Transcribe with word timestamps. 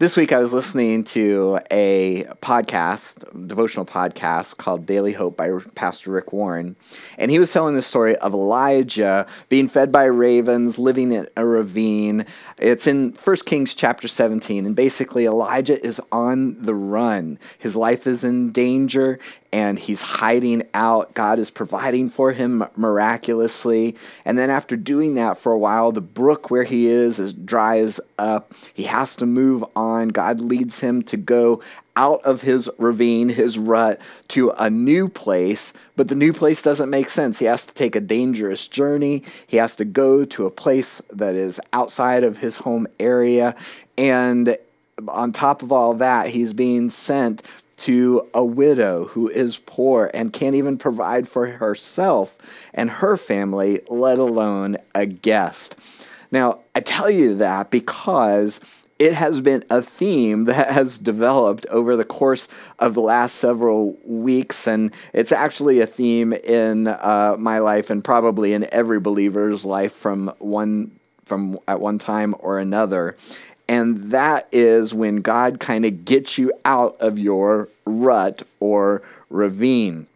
This 0.00 0.16
week, 0.16 0.32
I 0.32 0.38
was 0.38 0.52
listening 0.52 1.02
to 1.06 1.58
a 1.72 2.28
podcast, 2.40 3.48
devotional 3.48 3.84
podcast 3.84 4.56
called 4.56 4.86
Daily 4.86 5.12
Hope 5.12 5.36
by 5.36 5.50
Pastor 5.74 6.12
Rick 6.12 6.32
Warren. 6.32 6.76
And 7.16 7.32
he 7.32 7.40
was 7.40 7.52
telling 7.52 7.74
the 7.74 7.82
story 7.82 8.14
of 8.14 8.32
Elijah 8.32 9.26
being 9.48 9.66
fed 9.66 9.90
by 9.90 10.04
ravens, 10.04 10.78
living 10.78 11.10
in 11.10 11.26
a 11.36 11.44
ravine. 11.44 12.26
It's 12.58 12.86
in 12.86 13.12
1 13.24 13.36
Kings 13.38 13.74
chapter 13.74 14.06
17. 14.06 14.66
And 14.66 14.76
basically, 14.76 15.24
Elijah 15.24 15.84
is 15.84 16.00
on 16.12 16.62
the 16.62 16.76
run. 16.76 17.40
His 17.58 17.74
life 17.74 18.06
is 18.06 18.22
in 18.22 18.52
danger 18.52 19.18
and 19.52 19.78
he's 19.78 20.02
hiding 20.02 20.62
out. 20.74 21.14
God 21.14 21.38
is 21.38 21.50
providing 21.50 22.10
for 22.10 22.32
him 22.32 22.64
miraculously. 22.76 23.96
And 24.24 24.36
then 24.36 24.50
after 24.50 24.76
doing 24.76 25.14
that 25.14 25.38
for 25.38 25.52
a 25.52 25.58
while, 25.58 25.90
the 25.90 26.02
brook 26.02 26.50
where 26.50 26.64
he 26.64 26.86
is 26.86 27.18
is 27.18 27.32
dries 27.32 27.98
up. 28.18 28.52
He 28.74 28.84
has 28.84 29.16
to 29.16 29.26
move 29.26 29.64
on. 29.74 29.87
God 30.12 30.40
leads 30.40 30.80
him 30.80 31.02
to 31.02 31.16
go 31.16 31.62
out 31.96 32.22
of 32.22 32.42
his 32.42 32.70
ravine, 32.78 33.28
his 33.28 33.58
rut, 33.58 34.00
to 34.28 34.50
a 34.50 34.70
new 34.70 35.08
place, 35.08 35.72
but 35.96 36.06
the 36.06 36.14
new 36.14 36.32
place 36.32 36.62
doesn't 36.62 36.90
make 36.90 37.08
sense. 37.08 37.40
He 37.40 37.46
has 37.46 37.66
to 37.66 37.74
take 37.74 37.96
a 37.96 38.00
dangerous 38.00 38.68
journey. 38.68 39.24
He 39.46 39.56
has 39.56 39.74
to 39.76 39.84
go 39.84 40.24
to 40.24 40.46
a 40.46 40.50
place 40.50 41.02
that 41.12 41.34
is 41.34 41.60
outside 41.72 42.22
of 42.22 42.38
his 42.38 42.58
home 42.58 42.86
area. 43.00 43.56
And 43.96 44.56
on 45.08 45.32
top 45.32 45.62
of 45.62 45.72
all 45.72 45.94
that, 45.94 46.28
he's 46.28 46.52
being 46.52 46.88
sent 46.90 47.42
to 47.78 48.28
a 48.34 48.44
widow 48.44 49.06
who 49.06 49.28
is 49.28 49.56
poor 49.56 50.10
and 50.12 50.32
can't 50.32 50.56
even 50.56 50.78
provide 50.78 51.28
for 51.28 51.46
herself 51.46 52.36
and 52.74 52.90
her 52.90 53.16
family, 53.16 53.80
let 53.88 54.18
alone 54.18 54.76
a 54.94 55.06
guest. 55.06 55.76
Now, 56.30 56.58
I 56.74 56.80
tell 56.80 57.10
you 57.10 57.36
that 57.36 57.70
because 57.70 58.60
it 58.98 59.14
has 59.14 59.40
been 59.40 59.64
a 59.70 59.80
theme 59.80 60.44
that 60.44 60.70
has 60.72 60.98
developed 60.98 61.66
over 61.66 61.96
the 61.96 62.04
course 62.04 62.48
of 62.78 62.94
the 62.94 63.00
last 63.00 63.36
several 63.36 63.96
weeks, 64.04 64.66
and 64.66 64.92
it's 65.12 65.32
actually 65.32 65.80
a 65.80 65.86
theme 65.86 66.32
in 66.32 66.88
uh, 66.88 67.36
my 67.38 67.58
life 67.58 67.90
and 67.90 68.02
probably 68.02 68.52
in 68.52 68.68
every 68.72 69.00
believer's 69.00 69.64
life 69.64 69.92
from 69.92 70.32
one 70.38 70.92
from 71.24 71.58
at 71.68 71.80
one 71.80 71.98
time 71.98 72.34
or 72.38 72.58
another. 72.58 73.14
And 73.68 74.10
that 74.12 74.48
is 74.50 74.94
when 74.94 75.16
God 75.16 75.60
kind 75.60 75.84
of 75.84 76.06
gets 76.06 76.38
you 76.38 76.50
out 76.64 76.96
of 77.00 77.18
your 77.18 77.68
rut 77.84 78.42
or 78.60 79.02
ravine. 79.28 80.06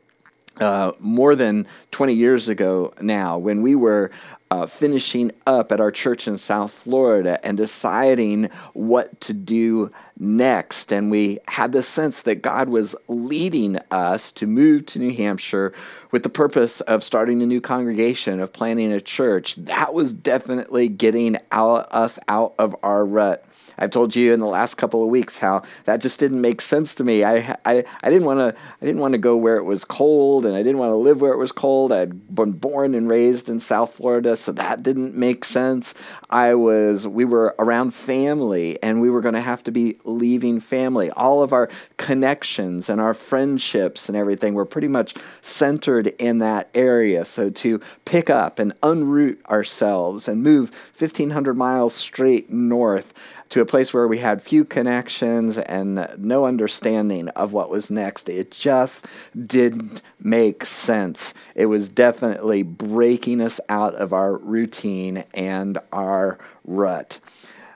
Uh, 0.58 0.92
more 1.00 1.34
than 1.34 1.66
20 1.90 2.14
years 2.14 2.48
ago 2.48 2.94
now, 3.00 3.36
when 3.36 3.62
we 3.62 3.74
were 3.74 4.10
uh, 4.52 4.66
finishing 4.66 5.32
up 5.46 5.72
at 5.72 5.80
our 5.80 5.90
church 5.90 6.28
in 6.28 6.36
South 6.36 6.70
Florida 6.70 7.40
and 7.42 7.56
deciding 7.56 8.50
what 8.74 9.18
to 9.18 9.32
do 9.32 9.90
next. 10.18 10.92
And 10.92 11.10
we 11.10 11.38
had 11.48 11.72
the 11.72 11.82
sense 11.82 12.20
that 12.20 12.42
God 12.42 12.68
was 12.68 12.94
leading 13.08 13.78
us 13.90 14.30
to 14.32 14.46
move 14.46 14.84
to 14.86 14.98
New 14.98 15.16
Hampshire 15.16 15.72
with 16.10 16.22
the 16.22 16.28
purpose 16.28 16.82
of 16.82 17.02
starting 17.02 17.40
a 17.40 17.46
new 17.46 17.62
congregation, 17.62 18.40
of 18.40 18.52
planning 18.52 18.92
a 18.92 19.00
church. 19.00 19.54
That 19.54 19.94
was 19.94 20.12
definitely 20.12 20.88
getting 20.88 21.38
out, 21.50 21.88
us 21.90 22.18
out 22.28 22.52
of 22.58 22.76
our 22.82 23.06
rut. 23.06 23.46
I've 23.78 23.90
told 23.90 24.14
you 24.14 24.32
in 24.32 24.40
the 24.40 24.46
last 24.46 24.74
couple 24.74 25.02
of 25.02 25.08
weeks 25.08 25.38
how 25.38 25.62
that 25.84 26.00
just 26.00 26.20
didn't 26.20 26.40
make 26.40 26.60
sense 26.60 26.94
to 26.96 27.04
me. 27.04 27.24
I 27.24 27.56
I, 27.64 27.84
I 28.02 28.10
didn't 28.10 28.24
want 28.24 28.38
to 28.38 28.60
I 28.80 28.84
didn't 28.84 29.00
want 29.00 29.12
to 29.12 29.18
go 29.18 29.36
where 29.36 29.56
it 29.56 29.64
was 29.64 29.84
cold, 29.84 30.46
and 30.46 30.54
I 30.54 30.62
didn't 30.62 30.78
want 30.78 30.90
to 30.90 30.96
live 30.96 31.20
where 31.20 31.32
it 31.32 31.38
was 31.38 31.52
cold. 31.52 31.92
I'd 31.92 32.34
been 32.34 32.52
born 32.52 32.94
and 32.94 33.08
raised 33.08 33.48
in 33.48 33.60
South 33.60 33.94
Florida, 33.94 34.36
so 34.36 34.52
that 34.52 34.82
didn't 34.82 35.14
make 35.14 35.44
sense. 35.44 35.94
I 36.30 36.54
was 36.54 37.06
we 37.06 37.24
were 37.24 37.54
around 37.58 37.92
family, 37.94 38.82
and 38.82 39.00
we 39.00 39.10
were 39.10 39.20
going 39.20 39.34
to 39.34 39.40
have 39.40 39.62
to 39.64 39.70
be 39.70 39.98
leaving 40.04 40.60
family. 40.60 41.10
All 41.10 41.42
of 41.42 41.52
our 41.52 41.68
connections 41.96 42.88
and 42.88 43.00
our 43.00 43.14
friendships 43.14 44.08
and 44.08 44.16
everything 44.16 44.54
were 44.54 44.64
pretty 44.64 44.88
much 44.88 45.14
centered 45.40 46.08
in 46.18 46.38
that 46.38 46.68
area. 46.74 47.24
So 47.24 47.50
to 47.50 47.80
pick 48.04 48.30
up 48.30 48.58
and 48.58 48.72
unroot 48.80 49.44
ourselves 49.46 50.28
and 50.28 50.42
move 50.42 50.70
1,500 50.98 51.54
miles 51.54 51.94
straight 51.94 52.50
north 52.50 53.12
to 53.52 53.60
a 53.60 53.66
place 53.66 53.92
where 53.92 54.08
we 54.08 54.16
had 54.16 54.40
few 54.40 54.64
connections 54.64 55.58
and 55.58 56.08
no 56.16 56.46
understanding 56.46 57.28
of 57.28 57.52
what 57.52 57.68
was 57.68 57.90
next. 57.90 58.30
It 58.30 58.50
just 58.50 59.06
didn't 59.46 60.00
make 60.18 60.64
sense. 60.64 61.34
It 61.54 61.66
was 61.66 61.90
definitely 61.90 62.62
breaking 62.62 63.42
us 63.42 63.60
out 63.68 63.94
of 63.94 64.14
our 64.14 64.38
routine 64.38 65.24
and 65.34 65.76
our 65.92 66.38
rut. 66.64 67.18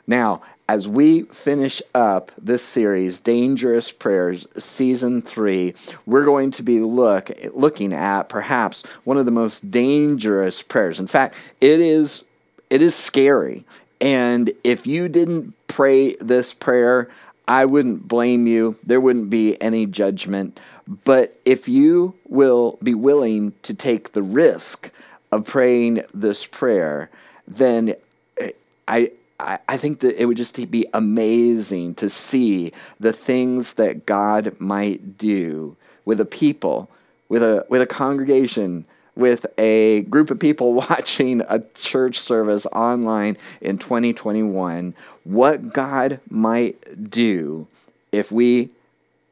Now, 0.07 0.41
as 0.67 0.89
we 0.89 1.25
finish 1.25 1.83
up 1.95 2.33
this 2.39 2.63
series, 2.63 3.21
Dangerous 3.21 3.93
Prayers, 3.93 4.47
Season 4.57 5.21
3, 5.21 5.75
we're 6.07 6.25
going 6.25 6.53
to 6.53 6.63
be 6.63 6.81
look, 6.81 7.31
looking 7.53 7.93
at 7.93 8.31
perhaps 8.31 8.83
one 9.05 9.19
of 9.19 9.27
the 9.27 9.31
most 9.31 9.71
dangerous 9.71 10.63
prayers. 10.63 10.99
In 10.99 11.07
fact, 11.07 11.35
it 11.61 11.81
is, 11.81 12.25
it 12.71 12.81
is 12.81 12.95
scary. 12.95 13.67
And 14.01 14.53
if 14.63 14.87
you 14.87 15.09
didn't 15.09 15.55
pray 15.69 16.15
this 16.17 16.53
prayer, 16.53 17.09
I 17.49 17.65
wouldn't 17.65 18.09
blame 18.09 18.47
you. 18.47 18.77
There 18.85 19.01
wouldn't 19.01 19.31
be 19.31 19.61
any 19.61 19.87
judgment. 19.87 20.59
But 21.05 21.39
if 21.45 21.69
you 21.69 22.15
will 22.29 22.79
be 22.83 22.95
willing 22.95 23.53
to 23.63 23.75
take 23.75 24.13
the 24.13 24.23
risk 24.23 24.91
of 25.33 25.47
praying 25.47 26.03
this 26.15 26.45
prayer, 26.45 27.11
then 27.47 27.95
eh, 28.39 28.51
I, 28.87 29.13
I, 29.41 29.59
I 29.69 29.77
think 29.77 30.01
that 30.01 30.21
it 30.21 30.27
would 30.27 30.37
just 30.37 30.71
be 30.71 30.87
amazing 30.95 31.95
to 31.97 32.09
see 32.09 32.73
the 33.01 33.13
things 33.13 33.75
that 33.75 34.07
God 34.07 34.55
might 34.61 35.19
do 35.19 35.77
with 36.05 36.21
a 36.21 36.25
people, 36.25 36.89
with 37.29 37.43
a, 37.43 37.67
with 37.69 37.83
a 37.83 37.87
congregation 37.87 38.85
with 39.17 39.47
a 39.59 40.03
group 40.03 40.31
of 40.31 40.39
people 40.39 40.75
watching 40.89 41.43
a 41.49 41.61
church 41.75 42.21
service 42.21 42.67
online 42.67 43.37
in 43.61 43.79
2021 43.79 44.95
what 45.25 45.73
God 45.73 46.21
might 46.31 47.11
do 47.11 47.67
if 48.13 48.31
we 48.31 48.71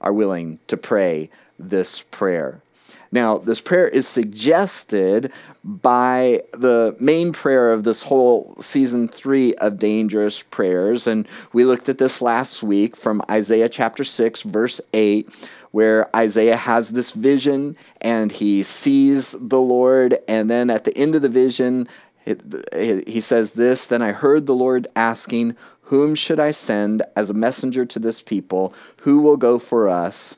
are 0.01 0.13
willing 0.13 0.59
to 0.67 0.77
pray 0.77 1.31
this 1.59 2.03
prayer. 2.11 2.61
Now, 3.13 3.39
this 3.39 3.61
prayer 3.61 3.87
is 3.87 4.09
suggested 4.09 5.31
by 5.63 6.43
the 6.53 6.97
main 6.99 7.33
prayer 7.33 7.73
of 7.73 7.85
this 7.85 8.03
whole 8.03 8.57
season 8.59 9.07
three 9.07 9.55
of 9.55 9.79
Dangerous 9.79 10.43
Prayers. 10.43 11.07
And 11.07 11.29
we 11.53 11.65
looked 11.65 11.89
at 11.89 11.99
this 11.99 12.21
last 12.21 12.65
week 12.65 12.97
from 12.97 13.23
Isaiah 13.31 13.69
chapter 13.69 14.03
6, 14.03 14.43
verse 14.43 14.81
8, 14.93 15.29
where 15.75 16.09
Isaiah 16.15 16.57
has 16.57 16.91
this 16.91 17.11
vision 17.11 17.77
and 18.01 18.31
he 18.31 18.63
sees 18.63 19.35
the 19.41 19.59
Lord. 19.59 20.21
And 20.29 20.49
then 20.49 20.71
at 20.71 20.85
the 20.85 20.97
end 20.97 21.17
of 21.17 21.23
the 21.23 21.29
vision, 21.29 21.89
he 22.25 23.21
says 23.21 23.53
this 23.53 23.89
Then 23.89 24.01
I 24.01 24.13
heard 24.13 24.47
the 24.47 24.55
Lord 24.55 24.87
asking, 24.95 25.57
Whom 25.83 26.15
should 26.15 26.39
I 26.39 26.53
send 26.53 27.03
as 27.17 27.29
a 27.29 27.35
messenger 27.35 27.85
to 27.87 27.99
this 27.99 28.23
people? 28.23 28.73
Who 28.99 29.21
will 29.21 29.37
go 29.37 29.59
for 29.59 29.89
us? 29.89 30.37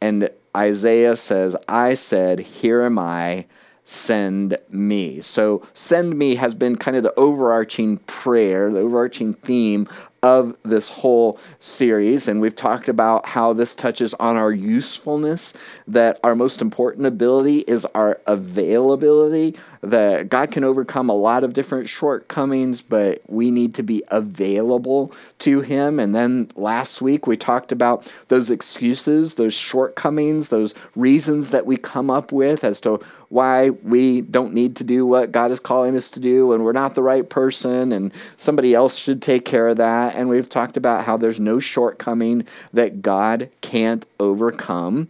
And 0.00 0.30
Isaiah 0.56 1.16
says, 1.16 1.54
I 1.68 1.92
said, 1.92 2.38
Here 2.38 2.80
am 2.80 2.98
I, 2.98 3.44
send 3.84 4.56
me. 4.70 5.20
So, 5.20 5.68
send 5.74 6.18
me 6.18 6.36
has 6.36 6.54
been 6.54 6.76
kind 6.76 6.96
of 6.96 7.02
the 7.02 7.14
overarching 7.18 7.98
prayer, 7.98 8.72
the 8.72 8.80
overarching 8.80 9.34
theme 9.34 9.86
of 10.26 10.56
this 10.64 10.88
whole 10.88 11.38
series. 11.60 12.26
And 12.26 12.40
we've 12.40 12.56
talked 12.56 12.88
about 12.88 13.26
how 13.26 13.52
this 13.52 13.76
touches 13.76 14.12
on 14.14 14.36
our 14.36 14.50
usefulness, 14.50 15.54
that 15.86 16.18
our 16.24 16.34
most 16.34 16.60
important 16.60 17.06
ability 17.06 17.58
is 17.60 17.84
our 17.94 18.20
availability, 18.26 19.56
that 19.90 20.28
God 20.28 20.50
can 20.50 20.64
overcome 20.64 21.08
a 21.08 21.14
lot 21.14 21.44
of 21.44 21.52
different 21.52 21.88
shortcomings, 21.88 22.82
but 22.82 23.22
we 23.26 23.50
need 23.50 23.74
to 23.74 23.82
be 23.82 24.02
available 24.08 25.12
to 25.40 25.60
Him. 25.60 25.98
And 26.00 26.14
then 26.14 26.48
last 26.56 27.00
week 27.00 27.26
we 27.26 27.36
talked 27.36 27.72
about 27.72 28.10
those 28.28 28.50
excuses, 28.50 29.34
those 29.34 29.54
shortcomings, 29.54 30.48
those 30.48 30.74
reasons 30.94 31.50
that 31.50 31.66
we 31.66 31.76
come 31.76 32.10
up 32.10 32.32
with 32.32 32.64
as 32.64 32.80
to 32.82 33.00
why 33.28 33.70
we 33.70 34.20
don't 34.20 34.54
need 34.54 34.76
to 34.76 34.84
do 34.84 35.04
what 35.04 35.32
God 35.32 35.50
is 35.50 35.60
calling 35.60 35.96
us 35.96 36.10
to 36.12 36.20
do 36.20 36.52
and 36.52 36.64
we're 36.64 36.72
not 36.72 36.94
the 36.94 37.02
right 37.02 37.28
person 37.28 37.92
and 37.92 38.12
somebody 38.36 38.74
else 38.74 38.96
should 38.96 39.20
take 39.20 39.44
care 39.44 39.68
of 39.68 39.78
that. 39.78 40.14
And 40.14 40.28
we've 40.28 40.48
talked 40.48 40.76
about 40.76 41.04
how 41.04 41.16
there's 41.16 41.40
no 41.40 41.58
shortcoming 41.58 42.46
that 42.72 43.02
God 43.02 43.50
can't 43.60 44.06
overcome. 44.20 45.08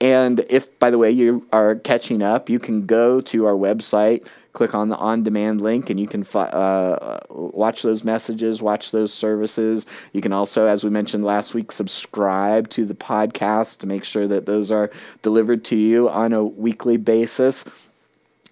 And 0.00 0.44
if, 0.50 0.78
by 0.78 0.90
the 0.90 0.98
way, 0.98 1.10
you 1.10 1.46
are 1.52 1.76
catching 1.76 2.22
up, 2.22 2.50
you 2.50 2.58
can 2.58 2.84
go 2.84 3.20
to 3.22 3.46
our 3.46 3.54
website, 3.54 4.26
click 4.52 4.74
on 4.74 4.90
the 4.90 4.96
on 4.96 5.22
demand 5.22 5.62
link, 5.62 5.88
and 5.88 5.98
you 5.98 6.06
can 6.06 6.22
uh, 6.34 7.20
watch 7.30 7.82
those 7.82 8.04
messages, 8.04 8.60
watch 8.60 8.90
those 8.90 9.12
services. 9.12 9.86
You 10.12 10.20
can 10.20 10.32
also, 10.32 10.66
as 10.66 10.84
we 10.84 10.90
mentioned 10.90 11.24
last 11.24 11.54
week, 11.54 11.72
subscribe 11.72 12.68
to 12.70 12.84
the 12.84 12.94
podcast 12.94 13.78
to 13.78 13.86
make 13.86 14.04
sure 14.04 14.28
that 14.28 14.44
those 14.44 14.70
are 14.70 14.90
delivered 15.22 15.64
to 15.66 15.76
you 15.76 16.10
on 16.10 16.34
a 16.34 16.44
weekly 16.44 16.98
basis. 16.98 17.64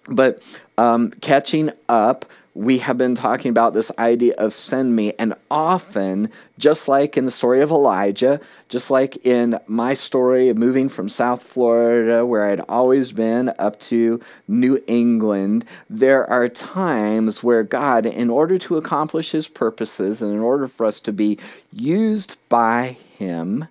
But 0.07 0.41
um, 0.77 1.11
catching 1.21 1.71
up, 1.89 2.25
we 2.55 2.77
have 2.77 2.97
been 2.97 3.15
talking 3.15 3.49
about 3.49 3.73
this 3.73 3.91
idea 3.99 4.33
of 4.37 4.53
send 4.53 4.95
me, 4.95 5.11
and 5.19 5.33
often, 5.51 6.31
just 6.57 6.87
like 6.87 7.17
in 7.17 7.25
the 7.25 7.31
story 7.31 7.61
of 7.61 7.69
Elijah, 7.69 8.39
just 8.69 8.89
like 8.89 9.17
in 9.25 9.59
my 9.67 9.93
story 9.93 10.47
of 10.47 10.57
moving 10.57 10.87
from 10.87 11.09
South 11.09 11.43
Florida, 11.43 12.25
where 12.25 12.49
I'd 12.49 12.61
always 12.61 13.11
been, 13.11 13.51
up 13.59 13.77
to 13.81 14.21
New 14.47 14.81
England, 14.87 15.65
there 15.89 16.27
are 16.29 16.47
times 16.47 17.43
where 17.43 17.61
God, 17.61 18.05
in 18.05 18.29
order 18.29 18.57
to 18.59 18.77
accomplish 18.77 19.31
his 19.31 19.49
purposes 19.49 20.21
and 20.21 20.33
in 20.33 20.39
order 20.39 20.69
for 20.69 20.85
us 20.85 21.01
to 21.01 21.11
be 21.11 21.37
used 21.73 22.37
by 22.47 22.97
him, 23.17 23.67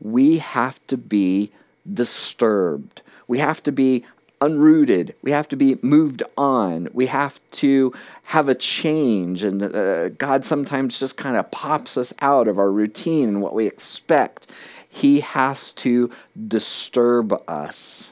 we 0.00 0.38
have 0.38 0.84
to 0.86 0.96
be 0.96 1.52
disturbed. 1.92 3.02
We 3.28 3.40
have 3.40 3.62
to 3.64 3.72
be 3.72 4.06
unrooted. 4.40 5.14
We 5.22 5.30
have 5.32 5.48
to 5.48 5.56
be 5.56 5.78
moved 5.82 6.22
on. 6.36 6.88
We 6.92 7.06
have 7.06 7.40
to 7.52 7.92
have 8.24 8.48
a 8.48 8.54
change. 8.54 9.42
And 9.42 9.62
uh, 9.62 10.08
God 10.10 10.44
sometimes 10.44 10.98
just 10.98 11.16
kind 11.16 11.36
of 11.36 11.50
pops 11.50 11.96
us 11.96 12.14
out 12.20 12.48
of 12.48 12.58
our 12.58 12.70
routine 12.70 13.28
and 13.28 13.42
what 13.42 13.54
we 13.54 13.66
expect. 13.66 14.50
He 14.88 15.20
has 15.20 15.72
to 15.74 16.10
disturb 16.48 17.32
us. 17.48 18.10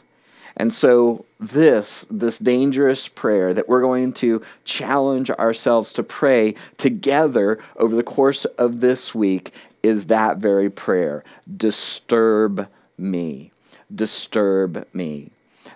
And 0.57 0.73
so, 0.73 1.25
this, 1.39 2.05
this 2.11 2.41
dangerous 2.41 3.07
prayer 3.07 3.55
that 3.55 3.69
we're 3.69 3.81
going 3.81 4.13
to 4.15 4.43
challenge 4.65 5.31
ourselves 5.31 5.93
to 5.93 6.03
pray 6.03 6.57
together 6.77 7.61
over 7.77 7.95
the 7.95 8.03
course 8.03 8.45
of 8.45 8.81
this 8.81 9.15
week 9.15 9.53
is 9.85 10.07
that 10.07 10.39
very 10.39 10.69
prayer 10.69 11.23
Disturb 11.57 12.69
me. 12.99 13.53
Disturb 13.95 14.87
me. 14.93 15.31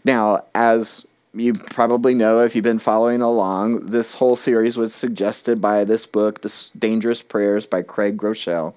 Now, 0.05 0.45
as 0.55 1.07
you 1.35 1.55
probably 1.55 2.15
know 2.15 2.41
if 2.41 2.55
you've 2.55 2.63
been 2.63 2.79
following 2.79 3.23
along, 3.23 3.87
this 3.87 4.15
whole 4.15 4.37
series 4.37 4.77
was 4.77 4.95
suggested 4.95 5.61
by 5.61 5.85
this 5.85 6.07
book, 6.07 6.43
This 6.43 6.71
Dangerous 6.71 7.23
Prayers 7.23 7.67
by 7.67 7.83
Craig 7.83 8.17
Groeschel. 8.17 8.77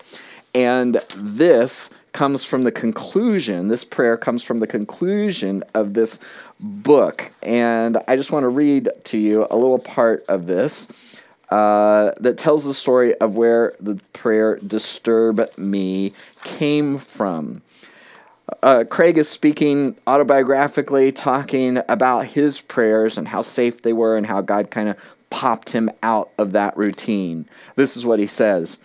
And 0.54 0.96
this 1.16 1.90
comes 2.14 2.46
from 2.46 2.64
the 2.64 2.72
conclusion, 2.72 3.68
this 3.68 3.84
prayer 3.84 4.16
comes 4.16 4.42
from 4.42 4.60
the 4.60 4.68
conclusion 4.68 5.64
of 5.74 5.94
this 5.94 6.18
book. 6.62 7.30
And 7.44 7.98
I 8.08 8.16
just 8.16 8.32
want 8.32 8.44
to 8.44 8.50
read 8.50 8.90
to 9.06 9.18
you 9.18 9.46
a 9.52 9.58
little 9.58 9.80
part 9.80 10.24
of 10.30 10.48
this 10.48 10.88
uh, 11.50 12.12
that 12.22 12.38
tells 12.38 12.64
the 12.64 12.74
story 12.74 13.16
of 13.16 13.36
where 13.36 13.74
the 13.82 13.96
prayer 14.14 14.58
Disturb 14.66 15.42
Me 15.58 16.14
came 16.44 17.00
from 17.00 17.62
uh, 18.62 18.84
Craig 18.90 19.18
is 19.18 19.28
speaking 19.28 19.96
autobiographically, 20.06 21.16
talking 21.16 21.80
about 21.90 22.28
his 22.28 22.62
prayers 22.62 23.18
and 23.18 23.28
how 23.28 23.42
safe 23.42 23.82
they 23.82 23.94
were 23.94 24.18
and 24.18 24.28
how 24.28 24.42
God 24.42 24.70
kind 24.70 24.90
of 24.90 24.98
popped 25.30 25.72
him 25.72 25.90
out 26.04 26.30
of 26.38 26.52
that 26.52 26.78
routine. 26.78 27.48
This 27.76 27.98
is 27.98 28.06
what 28.06 28.20
he 28.20 28.28
says 28.28 28.78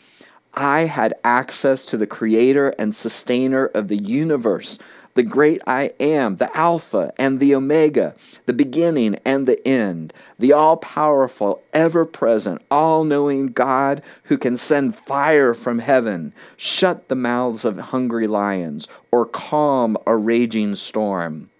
I 0.54 0.80
had 0.80 1.14
access 1.22 1.84
to 1.86 1.96
the 1.96 2.06
creator 2.06 2.70
and 2.78 2.94
sustainer 2.94 3.66
of 3.66 3.88
the 3.88 3.98
universe 3.98 4.78
the 5.14 5.22
great 5.22 5.60
I 5.66 5.92
am, 5.98 6.36
the 6.36 6.56
Alpha 6.56 7.12
and 7.18 7.40
the 7.40 7.54
Omega, 7.54 8.14
the 8.46 8.52
beginning 8.52 9.16
and 9.24 9.46
the 9.46 9.66
end, 9.66 10.12
the 10.38 10.52
all 10.52 10.76
powerful, 10.76 11.62
ever 11.72 12.04
present, 12.04 12.62
all 12.70 13.04
knowing 13.04 13.48
God 13.48 14.02
who 14.24 14.38
can 14.38 14.56
send 14.56 14.94
fire 14.94 15.52
from 15.52 15.80
heaven, 15.80 16.32
shut 16.56 17.08
the 17.08 17.16
mouths 17.16 17.64
of 17.64 17.78
hungry 17.78 18.26
lions, 18.26 18.88
or 19.10 19.26
calm 19.26 19.96
a 20.06 20.16
raging 20.16 20.74
storm. 20.74 21.50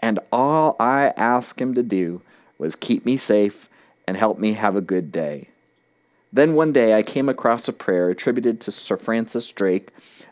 And 0.00 0.18
all 0.32 0.76
I 0.78 1.12
asked 1.16 1.60
him 1.60 1.74
to 1.74 1.82
do 1.82 2.22
was 2.58 2.76
keep 2.76 3.06
me 3.06 3.16
safe 3.16 3.68
and 4.06 4.16
help 4.16 4.38
me 4.38 4.52
have 4.52 4.76
a 4.76 4.80
good 4.80 5.12
day. 5.12 5.48
Then 6.36 6.52
one 6.52 6.70
day 6.70 6.92
I 6.92 7.02
came 7.02 7.30
across 7.30 7.66
a 7.66 7.72
prayer 7.72 8.10
attributed 8.10 8.60
to 8.60 8.70
Sir 8.70 8.98
Francis 8.98 9.50
Drake 9.50 9.88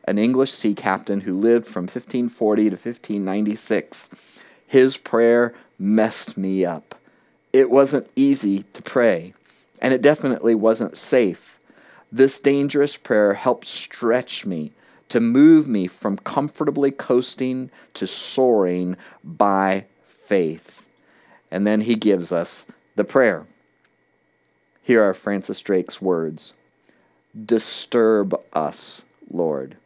an 0.07 0.19
English 0.19 0.53
sea 0.53 0.75
captain 0.75 1.23
who 1.23 1.33
lived 1.33 1.67
from 1.67 1.85
1540 1.85 2.65
to 2.65 2.71
1596. 2.73 4.11
His 4.67 4.99
prayer 4.99 5.55
messed 5.79 6.37
me 6.37 6.63
up. 6.63 6.95
It 7.55 7.71
wasn't 7.71 8.11
easy 8.15 8.65
to 8.75 8.83
pray, 8.83 9.33
and 9.81 9.95
it 9.95 10.03
definitely 10.03 10.55
wasn't 10.55 10.99
safe. 10.99 11.59
This 12.13 12.39
dangerous 12.39 12.99
prayer 12.99 13.33
helped 13.33 13.67
stretch 13.67 14.45
me 14.45 14.73
to 15.09 15.21
move 15.21 15.67
me 15.67 15.87
from 15.87 16.19
comfortably 16.19 16.91
coasting 16.91 17.71
to 17.95 18.07
soaring 18.07 18.99
by 19.25 19.87
faith. 20.07 20.87
And 21.51 21.67
then 21.67 21.81
he 21.81 21.95
gives 21.95 22.31
us 22.31 22.67
the 22.95 23.05
prayer. 23.05 23.47
Here 24.85 25.03
are 25.03 25.15
Francis 25.15 25.61
Drake's 25.61 26.01
words 26.01 26.53
Disturb 27.35 28.41
us, 28.53 29.03
Lord 29.29 29.77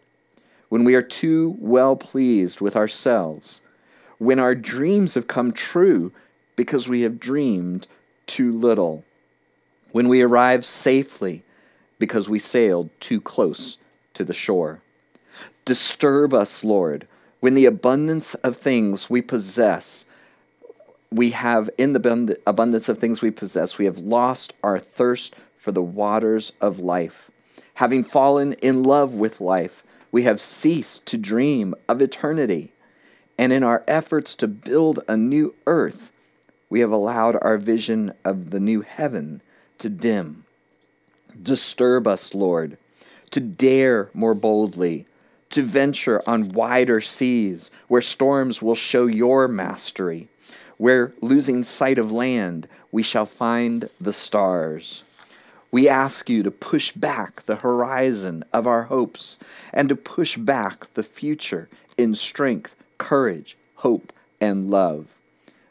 when 0.69 0.85
we 0.85 0.95
are 0.95 1.03
too 1.03 1.57
well 1.59 1.97
pleased 1.97 2.61
with 2.61 2.77
ourselves, 2.77 3.61
when 4.19 4.39
our 4.39 4.55
dreams 4.55 5.15
have 5.15 5.27
come 5.27 5.53
true 5.53 6.13
because 6.57 6.89
we 6.89 7.03
have 7.03 7.21
dreamed 7.21 7.87
too 8.27 8.53
little, 8.53 9.05
when 9.93 10.09
we 10.09 10.23
arrive 10.23 10.65
safely 10.65 11.43
because 11.99 12.29
we 12.29 12.39
sailed 12.39 12.91
too 13.01 13.21
close 13.21 13.79
to 14.15 14.25
the 14.25 14.35
shore. 14.35 14.81
Disturb 15.65 16.35
us, 16.35 16.63
Lord, 16.63 17.07
when 17.41 17.55
the 17.55 17.67
abundance 17.67 18.35
of 18.37 18.57
things 18.57 19.09
we 19.09 19.23
possess, 19.23 20.05
we 21.11 21.31
have, 21.31 21.71
in 21.79 21.93
the 21.93 22.39
abundance 22.47 22.89
of 22.89 22.99
things 22.99 23.23
we 23.23 23.31
possess, 23.31 23.79
we 23.79 23.87
have 23.87 23.99
lost 23.99 24.53
our 24.63 24.79
thirst 24.79 25.35
for 25.57 25.73
the 25.73 25.83
waters 25.83 26.53
of 26.61 26.79
life. 26.79 27.31
Having 27.75 28.05
fallen 28.05 28.55
in 28.55 28.83
love 28.83 29.15
with 29.15 29.41
life, 29.41 29.83
we 30.11 30.25
have 30.25 30.41
ceased 30.41 31.07
to 31.07 31.17
dream 31.17 31.75
of 31.89 32.03
eternity. 32.03 32.73
And 33.39 33.53
in 33.53 33.63
our 33.63 33.85
efforts 33.87 34.35
to 34.37 34.49
build 34.49 35.01
a 35.07 35.17
new 35.17 35.55
earth, 35.67 36.11
we 36.69 36.81
have 36.81 36.91
allowed 36.91 37.39
our 37.41 37.57
vision 37.57 38.13
of 38.25 38.51
the 38.51 38.61
new 38.61 38.83
heaven 38.83 39.41
to 39.79 39.89
dim. 39.89 40.45
Disturb 41.41 42.07
us, 42.07 42.35
Lord, 42.35 42.77
to 43.31 43.41
dare 43.41 44.11
more 44.13 44.35
boldly, 44.35 45.07
to 45.51 45.63
venture 45.63 46.23
on 46.27 46.53
wider 46.53 47.01
seas 47.01 47.71
where 47.87 48.03
storms 48.03 48.61
will 48.61 48.75
show 48.75 49.07
your 49.07 49.49
mastery, 49.49 50.29
where 50.79 51.13
losing 51.21 51.63
sight 51.63 51.99
of 51.99 52.11
land 52.11 52.67
we 52.91 53.03
shall 53.03 53.27
find 53.27 53.91
the 54.01 54.13
stars. 54.13 55.03
We 55.71 55.89
ask 55.89 56.31
you 56.31 56.43
to 56.43 56.51
push 56.51 56.93
back 56.93 57.43
the 57.43 57.57
horizon 57.57 58.43
of 58.53 58.67
our 58.67 58.85
hopes 58.85 59.39
and 59.73 59.91
to 59.91 59.97
push 59.97 60.39
back 60.39 60.93
the 60.95 61.03
future 61.03 61.69
in 61.99 62.15
strength, 62.15 62.75
courage, 62.97 63.57
hope, 63.77 64.13
and 64.41 64.71
love. 64.71 65.09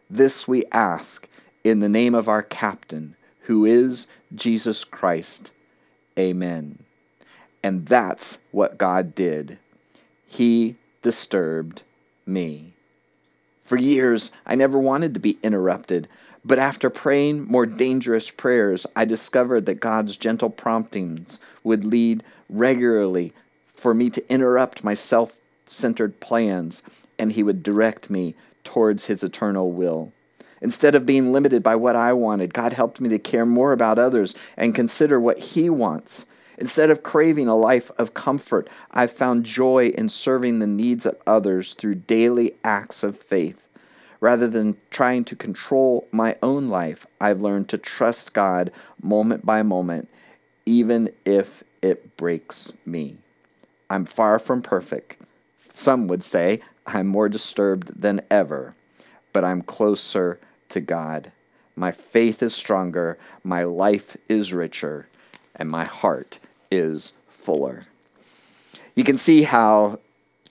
This 0.09 0.47
we 0.47 0.65
ask 0.71 1.27
in 1.63 1.79
the 1.79 1.89
name 1.89 2.13
of 2.13 2.29
our 2.29 2.43
captain, 2.43 3.15
who 3.41 3.65
is 3.65 4.07
Jesus 4.35 4.83
Christ. 4.83 5.51
Amen. 6.19 6.83
And 7.63 7.87
that's 7.87 8.37
what 8.51 8.77
God 8.77 9.15
did. 9.15 9.57
He 10.27 10.75
disturbed 11.01 11.81
me. 12.25 12.73
For 13.67 13.77
years, 13.77 14.31
I 14.47 14.55
never 14.55 14.79
wanted 14.79 15.13
to 15.13 15.19
be 15.19 15.37
interrupted 15.43 16.07
but 16.47 16.59
after 16.59 16.89
praying 16.89 17.45
more 17.45 17.65
dangerous 17.65 18.29
prayers, 18.29 18.87
I 18.95 19.03
discovered 19.03 19.65
that 19.65 19.81
God's 19.81 20.15
gentle 20.15 20.49
promptings 20.49 21.41
would 21.61 21.83
lead 21.83 22.23
regularly 22.49 23.33
for 23.75 23.93
me 23.93 24.09
to 24.11 24.31
interrupt 24.31 24.81
my 24.81 24.93
self 24.93 25.35
centered 25.65 26.21
plans, 26.21 26.81
and 27.19 27.33
He 27.33 27.43
would 27.43 27.63
direct 27.63 28.09
me 28.09 28.33
towards 28.63 29.05
His 29.05 29.23
eternal 29.23 29.73
will. 29.73 30.13
Instead 30.61 30.95
of 30.95 31.05
being 31.05 31.33
limited 31.33 31.61
by 31.61 31.75
what 31.75 31.97
I 31.97 32.13
wanted, 32.13 32.53
God 32.53 32.71
helped 32.71 33.01
me 33.01 33.09
to 33.09 33.19
care 33.19 33.45
more 33.45 33.73
about 33.73 33.99
others 33.99 34.33
and 34.55 34.73
consider 34.73 35.19
what 35.19 35.39
He 35.39 35.69
wants. 35.69 36.25
Instead 36.57 36.89
of 36.89 37.03
craving 37.03 37.47
a 37.47 37.55
life 37.55 37.91
of 37.97 38.15
comfort, 38.15 38.67
I've 38.89 39.11
found 39.11 39.45
joy 39.45 39.89
in 39.89 40.09
serving 40.09 40.57
the 40.57 40.67
needs 40.67 41.05
of 41.05 41.17
others 41.27 41.73
through 41.75 41.95
daily 41.95 42.55
acts 42.63 43.03
of 43.03 43.17
faith. 43.17 43.63
Rather 44.19 44.47
than 44.47 44.77
trying 44.89 45.23
to 45.25 45.35
control 45.35 46.07
my 46.11 46.35
own 46.41 46.69
life, 46.69 47.05
I've 47.21 47.41
learned 47.41 47.69
to 47.69 47.77
trust 47.77 48.33
God 48.33 48.71
moment 48.99 49.45
by 49.45 49.61
moment, 49.61 50.09
even 50.65 51.11
if 51.23 51.63
it 51.83 52.17
breaks 52.17 52.73
me. 52.83 53.17
I'm 53.91 54.05
far 54.05 54.39
from 54.39 54.63
perfect. 54.63 55.21
Some 55.75 56.07
would 56.07 56.23
say 56.23 56.61
I'm 56.87 57.05
more 57.05 57.29
disturbed 57.29 58.01
than 58.01 58.21
ever, 58.31 58.73
but 59.31 59.45
I'm 59.45 59.61
closer 59.61 60.39
to 60.69 60.79
God. 60.79 61.31
My 61.75 61.91
faith 61.91 62.41
is 62.41 62.55
stronger, 62.55 63.19
my 63.43 63.63
life 63.63 64.17
is 64.27 64.51
richer, 64.51 65.07
and 65.55 65.69
my 65.69 65.85
heart 65.85 66.39
is 66.71 67.13
fuller. 67.29 67.83
You 68.95 69.03
can 69.03 69.17
see 69.17 69.43
how 69.43 69.99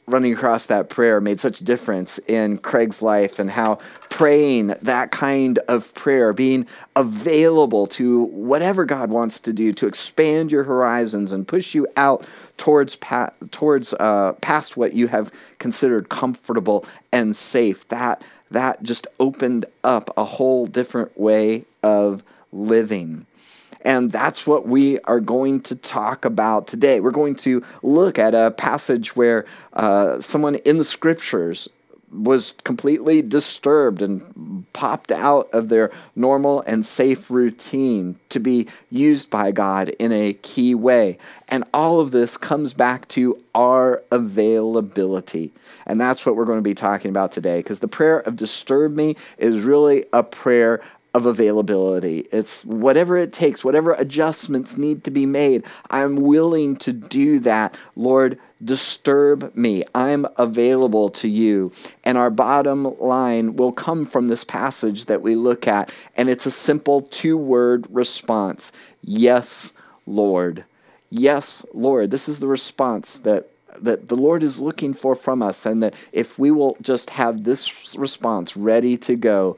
running 0.06 0.32
across 0.32 0.66
that 0.66 0.88
prayer 0.88 1.20
made 1.20 1.40
such 1.40 1.60
a 1.60 1.64
difference 1.64 2.18
in 2.28 2.58
Craig's 2.58 3.02
life 3.02 3.38
and 3.38 3.50
how 3.50 3.78
praying 4.08 4.68
that 4.82 5.10
kind 5.10 5.58
of 5.68 5.92
prayer, 5.94 6.32
being 6.32 6.66
available 6.94 7.86
to 7.88 8.22
whatever 8.22 8.84
God 8.84 9.10
wants 9.10 9.40
to 9.40 9.52
do 9.52 9.72
to 9.74 9.86
expand 9.86 10.52
your 10.52 10.62
horizons 10.62 11.32
and 11.32 11.46
push 11.46 11.74
you 11.74 11.88
out 11.96 12.26
towards 12.56 12.96
pa- 12.96 13.32
towards 13.50 13.94
uh, 13.94 14.34
past 14.40 14.76
what 14.76 14.92
you 14.92 15.08
have 15.08 15.32
considered 15.58 16.08
comfortable 16.08 16.84
and 17.12 17.34
safe. 17.34 17.86
That 17.88 18.22
that 18.50 18.82
just 18.84 19.08
opened 19.18 19.66
up 19.82 20.10
a 20.16 20.24
whole 20.24 20.66
different 20.66 21.18
way 21.18 21.64
of 21.82 22.22
living. 22.52 23.26
And 23.82 24.10
that's 24.10 24.46
what 24.46 24.66
we 24.66 24.98
are 25.00 25.20
going 25.20 25.60
to 25.62 25.76
talk 25.76 26.24
about 26.24 26.66
today. 26.66 27.00
We're 27.00 27.10
going 27.10 27.36
to 27.36 27.64
look 27.82 28.18
at 28.18 28.34
a 28.34 28.50
passage 28.50 29.16
where 29.16 29.46
uh, 29.72 30.20
someone 30.20 30.56
in 30.56 30.78
the 30.78 30.84
scriptures 30.84 31.68
was 32.12 32.54
completely 32.64 33.20
disturbed 33.20 34.00
and 34.00 34.64
popped 34.72 35.10
out 35.10 35.50
of 35.52 35.68
their 35.68 35.90
normal 36.14 36.62
and 36.62 36.86
safe 36.86 37.30
routine 37.30 38.18
to 38.28 38.38
be 38.38 38.66
used 38.90 39.28
by 39.28 39.50
God 39.50 39.90
in 39.98 40.12
a 40.12 40.32
key 40.34 40.74
way. 40.74 41.18
And 41.48 41.64
all 41.74 42.00
of 42.00 42.12
this 42.12 42.36
comes 42.36 42.74
back 42.74 43.08
to 43.08 43.42
our 43.54 44.02
availability. 44.10 45.52
And 45.86 46.00
that's 46.00 46.24
what 46.24 46.36
we're 46.36 46.44
going 46.44 46.58
to 46.58 46.62
be 46.62 46.74
talking 46.74 47.10
about 47.10 47.32
today 47.32 47.58
because 47.58 47.80
the 47.80 47.88
prayer 47.88 48.20
of 48.20 48.36
disturb 48.36 48.92
me 48.92 49.16
is 49.38 49.62
really 49.62 50.04
a 50.12 50.22
prayer 50.22 50.82
of 51.16 51.24
availability. 51.24 52.26
It's 52.30 52.62
whatever 52.66 53.16
it 53.16 53.32
takes, 53.32 53.64
whatever 53.64 53.94
adjustments 53.94 54.76
need 54.76 55.02
to 55.04 55.10
be 55.10 55.24
made. 55.24 55.64
I'm 55.88 56.16
willing 56.16 56.76
to 56.76 56.92
do 56.92 57.40
that. 57.40 57.78
Lord, 57.96 58.38
disturb 58.62 59.56
me. 59.56 59.82
I'm 59.94 60.26
available 60.36 61.08
to 61.08 61.26
you. 61.26 61.72
And 62.04 62.18
our 62.18 62.28
bottom 62.28 62.84
line 62.98 63.56
will 63.56 63.72
come 63.72 64.04
from 64.04 64.28
this 64.28 64.44
passage 64.44 65.06
that 65.06 65.22
we 65.22 65.34
look 65.36 65.66
at, 65.66 65.90
and 66.18 66.28
it's 66.28 66.44
a 66.44 66.50
simple 66.50 67.00
two 67.00 67.38
word 67.38 67.86
response 67.88 68.70
Yes, 69.00 69.72
Lord. 70.04 70.64
Yes, 71.08 71.64
Lord. 71.72 72.10
This 72.10 72.28
is 72.28 72.40
the 72.40 72.48
response 72.48 73.18
that 73.20 73.48
that 73.80 74.08
the 74.08 74.16
Lord 74.16 74.42
is 74.42 74.60
looking 74.60 74.94
for 74.94 75.14
from 75.14 75.42
us, 75.42 75.66
and 75.66 75.82
that 75.82 75.94
if 76.12 76.38
we 76.38 76.50
will 76.50 76.76
just 76.80 77.10
have 77.10 77.44
this 77.44 77.94
response 77.96 78.56
ready 78.56 78.96
to 78.98 79.16
go, 79.16 79.56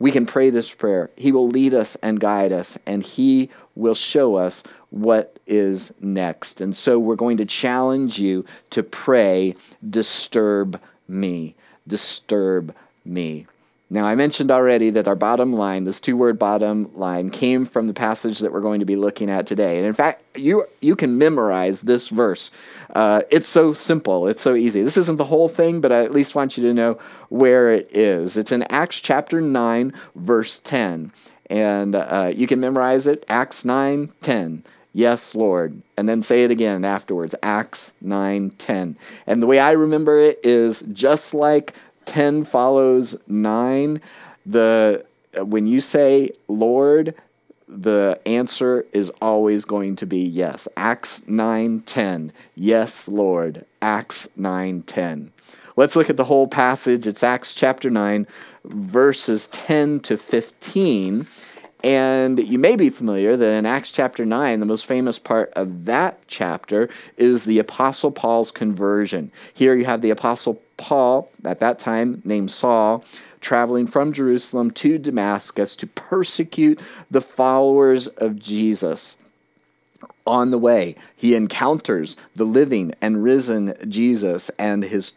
we 0.00 0.10
can 0.10 0.26
pray 0.26 0.50
this 0.50 0.74
prayer. 0.74 1.10
He 1.14 1.30
will 1.30 1.46
lead 1.46 1.74
us 1.74 1.94
and 1.96 2.18
guide 2.18 2.50
us, 2.50 2.76
and 2.86 3.04
He 3.04 3.50
will 3.76 3.94
show 3.94 4.34
us 4.34 4.64
what 4.88 5.38
is 5.46 5.92
next. 6.00 6.60
And 6.60 6.74
so 6.74 6.98
we're 6.98 7.14
going 7.14 7.36
to 7.36 7.44
challenge 7.44 8.18
you 8.18 8.44
to 8.70 8.82
pray, 8.82 9.54
disturb 9.88 10.80
me. 11.06 11.54
Disturb 11.86 12.74
me. 13.04 13.46
Now, 13.92 14.06
I 14.06 14.14
mentioned 14.14 14.52
already 14.52 14.90
that 14.90 15.08
our 15.08 15.16
bottom 15.16 15.52
line, 15.52 15.82
this 15.82 16.00
two 16.00 16.16
word 16.16 16.38
bottom 16.38 16.96
line, 16.96 17.30
came 17.30 17.66
from 17.66 17.88
the 17.88 17.92
passage 17.92 18.38
that 18.38 18.52
we're 18.52 18.60
going 18.60 18.78
to 18.78 18.86
be 18.86 18.94
looking 18.94 19.28
at 19.28 19.48
today. 19.48 19.78
And 19.78 19.86
in 19.86 19.94
fact, 19.94 20.38
you, 20.38 20.64
you 20.80 20.94
can 20.94 21.18
memorize 21.18 21.80
this 21.80 22.08
verse. 22.08 22.52
Uh, 22.94 23.22
it's 23.30 23.48
so 23.48 23.72
simple, 23.72 24.28
it's 24.28 24.42
so 24.42 24.54
easy. 24.54 24.82
This 24.82 24.96
isn't 24.96 25.16
the 25.16 25.24
whole 25.24 25.48
thing, 25.48 25.80
but 25.80 25.90
I 25.90 26.04
at 26.04 26.12
least 26.12 26.36
want 26.36 26.56
you 26.56 26.62
to 26.64 26.72
know 26.72 27.00
where 27.30 27.72
it 27.72 27.90
is. 27.90 28.36
It's 28.36 28.52
in 28.52 28.62
Acts 28.64 29.00
chapter 29.00 29.40
9, 29.40 29.92
verse 30.14 30.60
10. 30.60 31.10
And 31.46 31.96
uh, 31.96 32.32
you 32.34 32.46
can 32.46 32.60
memorize 32.60 33.08
it 33.08 33.24
Acts 33.28 33.64
9, 33.64 34.12
10. 34.20 34.62
Yes, 34.92 35.34
Lord. 35.34 35.82
And 35.96 36.08
then 36.08 36.22
say 36.22 36.44
it 36.44 36.50
again 36.52 36.84
afterwards. 36.84 37.34
Acts 37.42 37.90
9, 38.00 38.50
10. 38.50 38.96
And 39.26 39.42
the 39.42 39.46
way 39.46 39.58
I 39.58 39.72
remember 39.72 40.18
it 40.18 40.40
is 40.44 40.84
just 40.92 41.34
like 41.34 41.74
10 42.06 42.44
follows 42.44 43.16
9, 43.26 44.00
the 44.46 45.04
when 45.38 45.66
you 45.66 45.80
say 45.80 46.30
Lord, 46.48 47.14
the 47.68 48.20
answer 48.26 48.84
is 48.92 49.10
always 49.22 49.64
going 49.64 49.96
to 49.96 50.06
be 50.06 50.20
yes. 50.20 50.66
Acts 50.76 51.20
9:10. 51.20 52.32
Yes, 52.56 53.06
Lord. 53.06 53.64
Acts 53.80 54.28
9:10. 54.38 55.30
Let's 55.76 55.94
look 55.94 56.10
at 56.10 56.16
the 56.16 56.24
whole 56.24 56.48
passage. 56.48 57.06
It's 57.06 57.22
Acts 57.22 57.54
chapter 57.54 57.90
9 57.90 58.26
verses 58.64 59.46
10 59.46 60.00
to 60.00 60.16
15. 60.16 61.26
And 61.82 62.38
you 62.46 62.58
may 62.58 62.76
be 62.76 62.90
familiar 62.90 63.36
that 63.36 63.52
in 63.52 63.64
Acts 63.64 63.90
chapter 63.90 64.26
9, 64.26 64.60
the 64.60 64.66
most 64.66 64.84
famous 64.84 65.18
part 65.18 65.50
of 65.54 65.86
that 65.86 66.20
chapter 66.26 66.90
is 67.16 67.44
the 67.44 67.58
Apostle 67.58 68.10
Paul's 68.10 68.50
conversion. 68.50 69.32
Here 69.54 69.74
you 69.74 69.86
have 69.86 70.02
the 70.02 70.10
Apostle 70.10 70.60
Paul, 70.76 71.30
at 71.44 71.60
that 71.60 71.78
time 71.78 72.20
named 72.24 72.50
Saul, 72.50 73.02
traveling 73.40 73.86
from 73.86 74.12
Jerusalem 74.12 74.70
to 74.72 74.98
Damascus 74.98 75.74
to 75.76 75.86
persecute 75.86 76.80
the 77.10 77.22
followers 77.22 78.08
of 78.08 78.38
Jesus. 78.38 79.16
On 80.26 80.50
the 80.50 80.58
way, 80.58 80.96
he 81.16 81.34
encounters 81.34 82.16
the 82.36 82.44
living 82.44 82.92
and 83.00 83.24
risen 83.24 83.74
Jesus, 83.88 84.50
and 84.58 84.84
his 84.84 85.14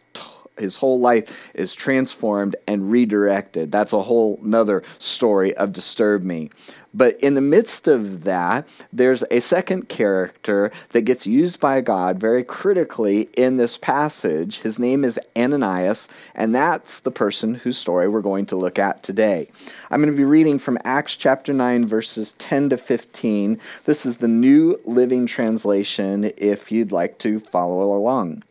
his 0.58 0.76
whole 0.76 1.00
life 1.00 1.50
is 1.54 1.74
transformed 1.74 2.56
and 2.66 2.90
redirected. 2.90 3.72
That's 3.72 3.92
a 3.92 4.02
whole 4.02 4.38
nother 4.42 4.82
story 4.98 5.54
of 5.56 5.72
Disturb 5.72 6.22
Me. 6.22 6.50
But 6.96 7.18
in 7.18 7.34
the 7.34 7.40
midst 7.40 7.88
of 7.88 8.22
that, 8.22 8.68
there's 8.92 9.24
a 9.28 9.40
second 9.40 9.88
character 9.88 10.70
that 10.90 11.02
gets 11.02 11.26
used 11.26 11.58
by 11.58 11.80
God 11.80 12.20
very 12.20 12.44
critically 12.44 13.28
in 13.36 13.56
this 13.56 13.76
passage. 13.76 14.60
His 14.60 14.78
name 14.78 15.04
is 15.04 15.18
Ananias, 15.36 16.08
and 16.36 16.54
that's 16.54 17.00
the 17.00 17.10
person 17.10 17.56
whose 17.56 17.78
story 17.78 18.08
we're 18.08 18.20
going 18.20 18.46
to 18.46 18.56
look 18.56 18.78
at 18.78 19.02
today. 19.02 19.48
I'm 19.90 20.00
going 20.00 20.12
to 20.12 20.16
be 20.16 20.24
reading 20.24 20.60
from 20.60 20.78
Acts 20.84 21.16
chapter 21.16 21.52
9, 21.52 21.84
verses 21.84 22.34
10 22.34 22.70
to 22.70 22.76
15. 22.76 23.58
This 23.86 24.06
is 24.06 24.18
the 24.18 24.28
New 24.28 24.80
Living 24.84 25.26
Translation 25.26 26.30
if 26.36 26.70
you'd 26.70 26.92
like 26.92 27.18
to 27.18 27.40
follow 27.40 27.96
along. 27.96 28.44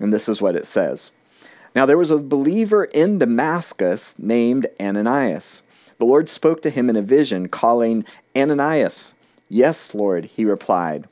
And 0.00 0.12
this 0.12 0.28
is 0.28 0.42
what 0.42 0.56
it 0.56 0.66
says. 0.66 1.12
Now 1.74 1.86
there 1.86 1.98
was 1.98 2.10
a 2.10 2.18
believer 2.18 2.84
in 2.84 3.18
Damascus 3.18 4.18
named 4.18 4.66
Ananias. 4.80 5.62
The 5.98 6.04
Lord 6.04 6.28
spoke 6.28 6.62
to 6.62 6.70
him 6.70 6.88
in 6.88 6.96
a 6.96 7.02
vision, 7.02 7.48
calling, 7.48 8.04
Ananias. 8.36 9.14
Yes, 9.48 9.94
Lord, 9.94 10.26
he 10.26 10.44
replied. 10.44 11.08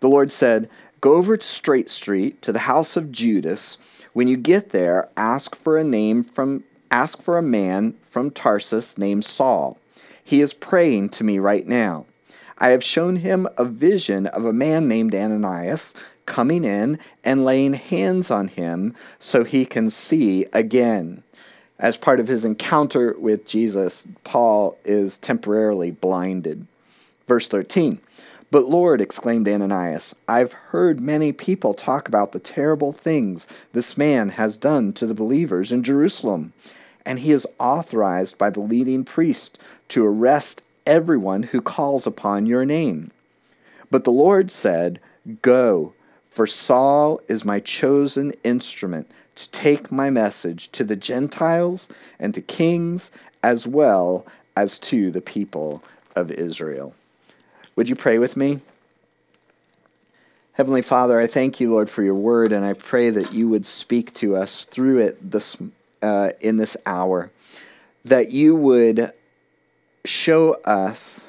The 0.00 0.08
Lord 0.08 0.32
said, 0.32 0.68
Go 1.00 1.14
over 1.14 1.36
to 1.36 1.46
Straight 1.46 1.90
Street 1.90 2.40
to 2.42 2.52
the 2.52 2.60
house 2.60 2.96
of 2.96 3.12
Judas. 3.12 3.78
When 4.12 4.28
you 4.28 4.36
get 4.36 4.70
there, 4.70 5.08
ask 5.16 5.54
for 5.54 5.76
a 5.76 5.84
name 5.84 6.24
from 6.24 6.64
ask 6.90 7.20
for 7.20 7.36
a 7.36 7.42
man 7.42 7.94
from 8.02 8.30
Tarsus 8.30 8.96
named 8.96 9.24
Saul. 9.24 9.78
He 10.22 10.40
is 10.40 10.54
praying 10.54 11.10
to 11.10 11.24
me 11.24 11.38
right 11.38 11.66
now. 11.66 12.06
I 12.58 12.70
have 12.70 12.82
shown 12.82 13.16
him 13.16 13.46
a 13.58 13.64
vision 13.64 14.26
of 14.26 14.46
a 14.46 14.52
man 14.52 14.88
named 14.88 15.14
Ananias 15.14 15.92
coming 16.26 16.64
in 16.64 16.98
and 17.24 17.44
laying 17.44 17.74
hands 17.74 18.30
on 18.30 18.48
him 18.48 18.94
so 19.18 19.44
he 19.44 19.64
can 19.64 19.90
see 19.90 20.46
again. 20.52 21.22
As 21.78 21.96
part 21.96 22.20
of 22.20 22.28
his 22.28 22.44
encounter 22.44 23.14
with 23.18 23.46
Jesus, 23.46 24.06
Paul 24.24 24.78
is 24.84 25.18
temporarily 25.18 25.90
blinded. 25.90 26.66
Verse 27.26 27.48
13 27.48 27.98
But 28.50 28.68
Lord, 28.68 29.00
exclaimed 29.00 29.48
Ananias, 29.48 30.14
I've 30.26 30.52
heard 30.52 31.00
many 31.00 31.32
people 31.32 31.74
talk 31.74 32.08
about 32.08 32.32
the 32.32 32.38
terrible 32.38 32.92
things 32.92 33.46
this 33.72 33.96
man 33.96 34.30
has 34.30 34.56
done 34.56 34.92
to 34.94 35.06
the 35.06 35.14
believers 35.14 35.70
in 35.70 35.82
Jerusalem, 35.82 36.52
and 37.04 37.20
he 37.20 37.30
is 37.30 37.46
authorized 37.58 38.38
by 38.38 38.50
the 38.50 38.60
leading 38.60 39.04
priest 39.04 39.58
to 39.88 40.04
arrest 40.04 40.62
everyone 40.86 41.44
who 41.44 41.60
calls 41.60 42.06
upon 42.06 42.46
your 42.46 42.64
name. 42.64 43.10
But 43.90 44.04
the 44.04 44.12
Lord 44.12 44.50
said, 44.50 44.98
Go 45.42 45.92
for 46.36 46.46
Saul 46.46 47.18
is 47.28 47.46
my 47.46 47.60
chosen 47.60 48.34
instrument 48.44 49.10
to 49.36 49.50
take 49.52 49.90
my 49.90 50.10
message 50.10 50.70
to 50.72 50.84
the 50.84 50.94
Gentiles 50.94 51.88
and 52.18 52.34
to 52.34 52.42
kings 52.42 53.10
as 53.42 53.66
well 53.66 54.26
as 54.54 54.78
to 54.80 55.10
the 55.10 55.22
people 55.22 55.82
of 56.14 56.30
Israel. 56.30 56.92
Would 57.74 57.88
you 57.88 57.96
pray 57.96 58.18
with 58.18 58.36
me? 58.36 58.60
Heavenly 60.52 60.82
Father, 60.82 61.18
I 61.18 61.26
thank 61.26 61.58
you, 61.58 61.70
Lord, 61.70 61.88
for 61.88 62.02
your 62.02 62.14
word, 62.14 62.52
and 62.52 62.66
I 62.66 62.74
pray 62.74 63.08
that 63.08 63.32
you 63.32 63.48
would 63.48 63.64
speak 63.64 64.12
to 64.16 64.36
us 64.36 64.66
through 64.66 64.98
it 64.98 65.30
this, 65.30 65.56
uh, 66.02 66.32
in 66.42 66.58
this 66.58 66.76
hour, 66.84 67.30
that 68.04 68.30
you 68.30 68.54
would 68.54 69.10
show 70.04 70.52
us 70.66 71.24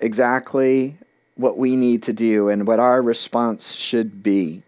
exactly 0.00 0.96
what 1.36 1.58
we 1.58 1.76
need 1.76 2.02
to 2.04 2.12
do 2.12 2.48
and 2.48 2.66
what 2.66 2.80
our 2.80 3.00
response 3.02 3.74
should 3.74 4.22
be. 4.22 4.62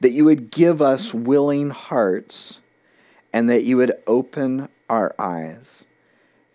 That 0.00 0.12
you 0.12 0.24
would 0.24 0.50
give 0.50 0.80
us 0.82 1.12
willing 1.14 1.70
hearts 1.70 2.60
and 3.32 3.48
that 3.48 3.64
you 3.64 3.76
would 3.76 3.92
open 4.06 4.68
our 4.88 5.14
eyes. 5.18 5.84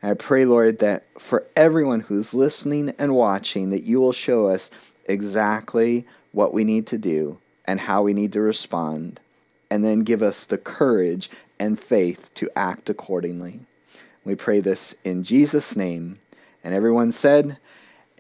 And 0.02 0.12
I 0.12 0.14
pray, 0.16 0.46
Lord, 0.46 0.80
that 0.80 1.06
for 1.20 1.46
everyone 1.56 2.02
who's 2.02 2.34
listening 2.34 2.94
and 3.00 3.16
watching, 3.16 3.70
that 3.72 3.84
you 3.84 4.00
will 4.00 4.12
show 4.14 4.48
us 4.48 4.70
exactly 5.06 6.06
what 6.32 6.54
we 6.54 6.64
need 6.64 6.88
to 6.88 6.98
do 6.98 7.38
and 7.66 7.80
how 7.80 8.02
we 8.04 8.14
need 8.14 8.34
to 8.34 8.42
respond. 8.42 9.20
and 9.70 9.84
then 9.84 10.00
give 10.04 10.22
us 10.22 10.46
the 10.46 10.58
courage 10.58 11.30
and 11.60 11.80
faith 11.80 12.34
to 12.36 12.50
act 12.56 12.90
accordingly. 12.90 13.60
We 14.24 14.36
pray 14.36 14.60
this 14.60 14.96
in 15.04 15.24
Jesus' 15.24 15.76
name. 15.76 16.20
And 16.64 16.74
everyone 16.74 17.12
said, 17.12 17.58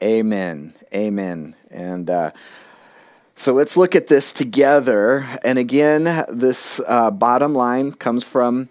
Amen. 0.03 0.73
Amen. 0.93 1.55
And 1.71 2.09
uh, 2.09 2.31
so 3.35 3.53
let's 3.53 3.75
look 3.75 3.95
at 3.95 4.07
this 4.07 4.31
together. 4.31 5.27
And 5.43 5.57
again, 5.57 6.25
this 6.29 6.79
uh, 6.87 7.11
bottom 7.11 7.53
line 7.53 7.93
comes 7.93 8.23
from 8.23 8.69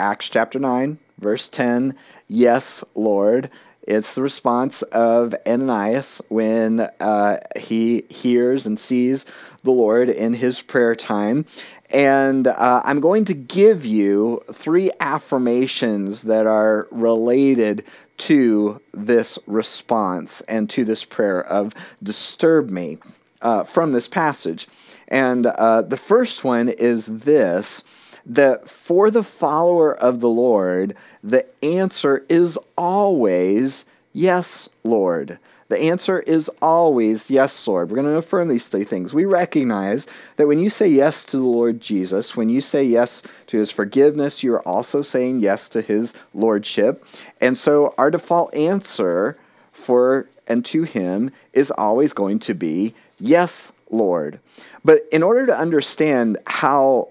Acts 0.00 0.28
chapter 0.28 0.58
9, 0.58 0.98
verse 1.18 1.48
10. 1.48 1.94
Yes, 2.26 2.82
Lord. 2.94 3.50
It's 3.86 4.14
the 4.14 4.22
response 4.22 4.82
of 4.82 5.34
Ananias 5.46 6.20
when 6.28 6.80
uh, 7.00 7.36
he 7.56 8.04
hears 8.08 8.66
and 8.66 8.80
sees 8.80 9.26
the 9.62 9.70
Lord 9.70 10.08
in 10.08 10.34
his 10.34 10.62
prayer 10.62 10.94
time. 10.94 11.44
And 11.90 12.46
uh, 12.46 12.82
I'm 12.84 13.00
going 13.00 13.26
to 13.26 13.34
give 13.34 13.84
you 13.84 14.42
three 14.52 14.90
affirmations 15.00 16.22
that 16.22 16.46
are 16.46 16.88
related 16.90 17.84
to 18.16 18.80
this 18.92 19.38
response 19.46 20.40
and 20.42 20.68
to 20.70 20.84
this 20.84 21.04
prayer 21.04 21.44
of 21.44 21.74
disturb 22.02 22.70
me 22.70 22.98
uh, 23.42 23.64
from 23.64 23.92
this 23.92 24.08
passage. 24.08 24.66
And 25.08 25.46
uh, 25.46 25.82
the 25.82 25.96
first 25.96 26.44
one 26.44 26.68
is 26.68 27.06
this 27.06 27.84
that 28.26 28.70
for 28.70 29.10
the 29.10 29.22
follower 29.22 29.94
of 29.94 30.20
the 30.20 30.28
Lord, 30.28 30.96
the 31.22 31.46
answer 31.62 32.24
is 32.30 32.58
always 32.76 33.84
yes, 34.14 34.70
Lord. 34.82 35.38
The 35.68 35.78
answer 35.78 36.20
is 36.20 36.50
always 36.60 37.30
yes, 37.30 37.66
Lord. 37.66 37.90
We're 37.90 38.02
going 38.02 38.08
to 38.08 38.18
affirm 38.18 38.48
these 38.48 38.68
three 38.68 38.84
things. 38.84 39.14
We 39.14 39.24
recognize 39.24 40.06
that 40.36 40.46
when 40.46 40.58
you 40.58 40.68
say 40.68 40.88
yes 40.88 41.24
to 41.26 41.38
the 41.38 41.44
Lord 41.44 41.80
Jesus, 41.80 42.36
when 42.36 42.48
you 42.48 42.60
say 42.60 42.84
yes 42.84 43.22
to 43.46 43.58
his 43.58 43.70
forgiveness, 43.70 44.42
you're 44.42 44.60
also 44.60 45.00
saying 45.02 45.40
yes 45.40 45.68
to 45.70 45.80
his 45.80 46.14
lordship. 46.34 47.04
And 47.40 47.56
so 47.56 47.94
our 47.96 48.10
default 48.10 48.54
answer 48.54 49.38
for 49.72 50.26
and 50.46 50.64
to 50.66 50.82
him 50.82 51.30
is 51.52 51.70
always 51.70 52.12
going 52.12 52.38
to 52.40 52.54
be 52.54 52.94
yes, 53.18 53.72
Lord. 53.90 54.40
But 54.84 55.06
in 55.10 55.22
order 55.22 55.46
to 55.46 55.56
understand 55.56 56.36
how 56.46 57.08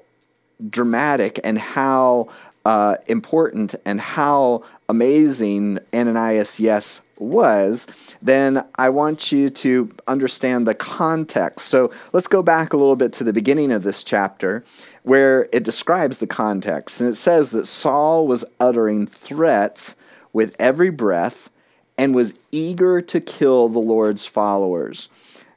dramatic 0.69 1.39
and 1.43 1.57
how 1.57 2.29
uh, 2.65 2.97
important 3.07 3.75
and 3.85 3.99
how 3.99 4.63
amazing 4.87 5.79
Ananias' 5.93 6.59
yes 6.59 7.01
was, 7.17 7.87
then 8.21 8.65
I 8.75 8.89
want 8.89 9.31
you 9.31 9.49
to 9.49 9.91
understand 10.07 10.67
the 10.67 10.75
context. 10.75 11.67
So 11.67 11.91
let's 12.11 12.27
go 12.27 12.41
back 12.41 12.73
a 12.73 12.77
little 12.77 12.95
bit 12.95 13.13
to 13.13 13.23
the 13.23 13.33
beginning 13.33 13.71
of 13.71 13.83
this 13.83 14.03
chapter 14.03 14.63
where 15.03 15.47
it 15.51 15.63
describes 15.63 16.17
the 16.17 16.27
context. 16.27 16.99
And 17.01 17.09
it 17.09 17.15
says 17.15 17.51
that 17.51 17.67
Saul 17.67 18.27
was 18.27 18.45
uttering 18.59 19.05
threats 19.05 19.95
with 20.31 20.55
every 20.59 20.89
breath 20.89 21.49
and 21.97 22.15
was 22.15 22.33
eager 22.51 23.01
to 23.01 23.21
kill 23.21 23.69
the 23.69 23.79
Lord's 23.79 24.25
followers. 24.25 25.09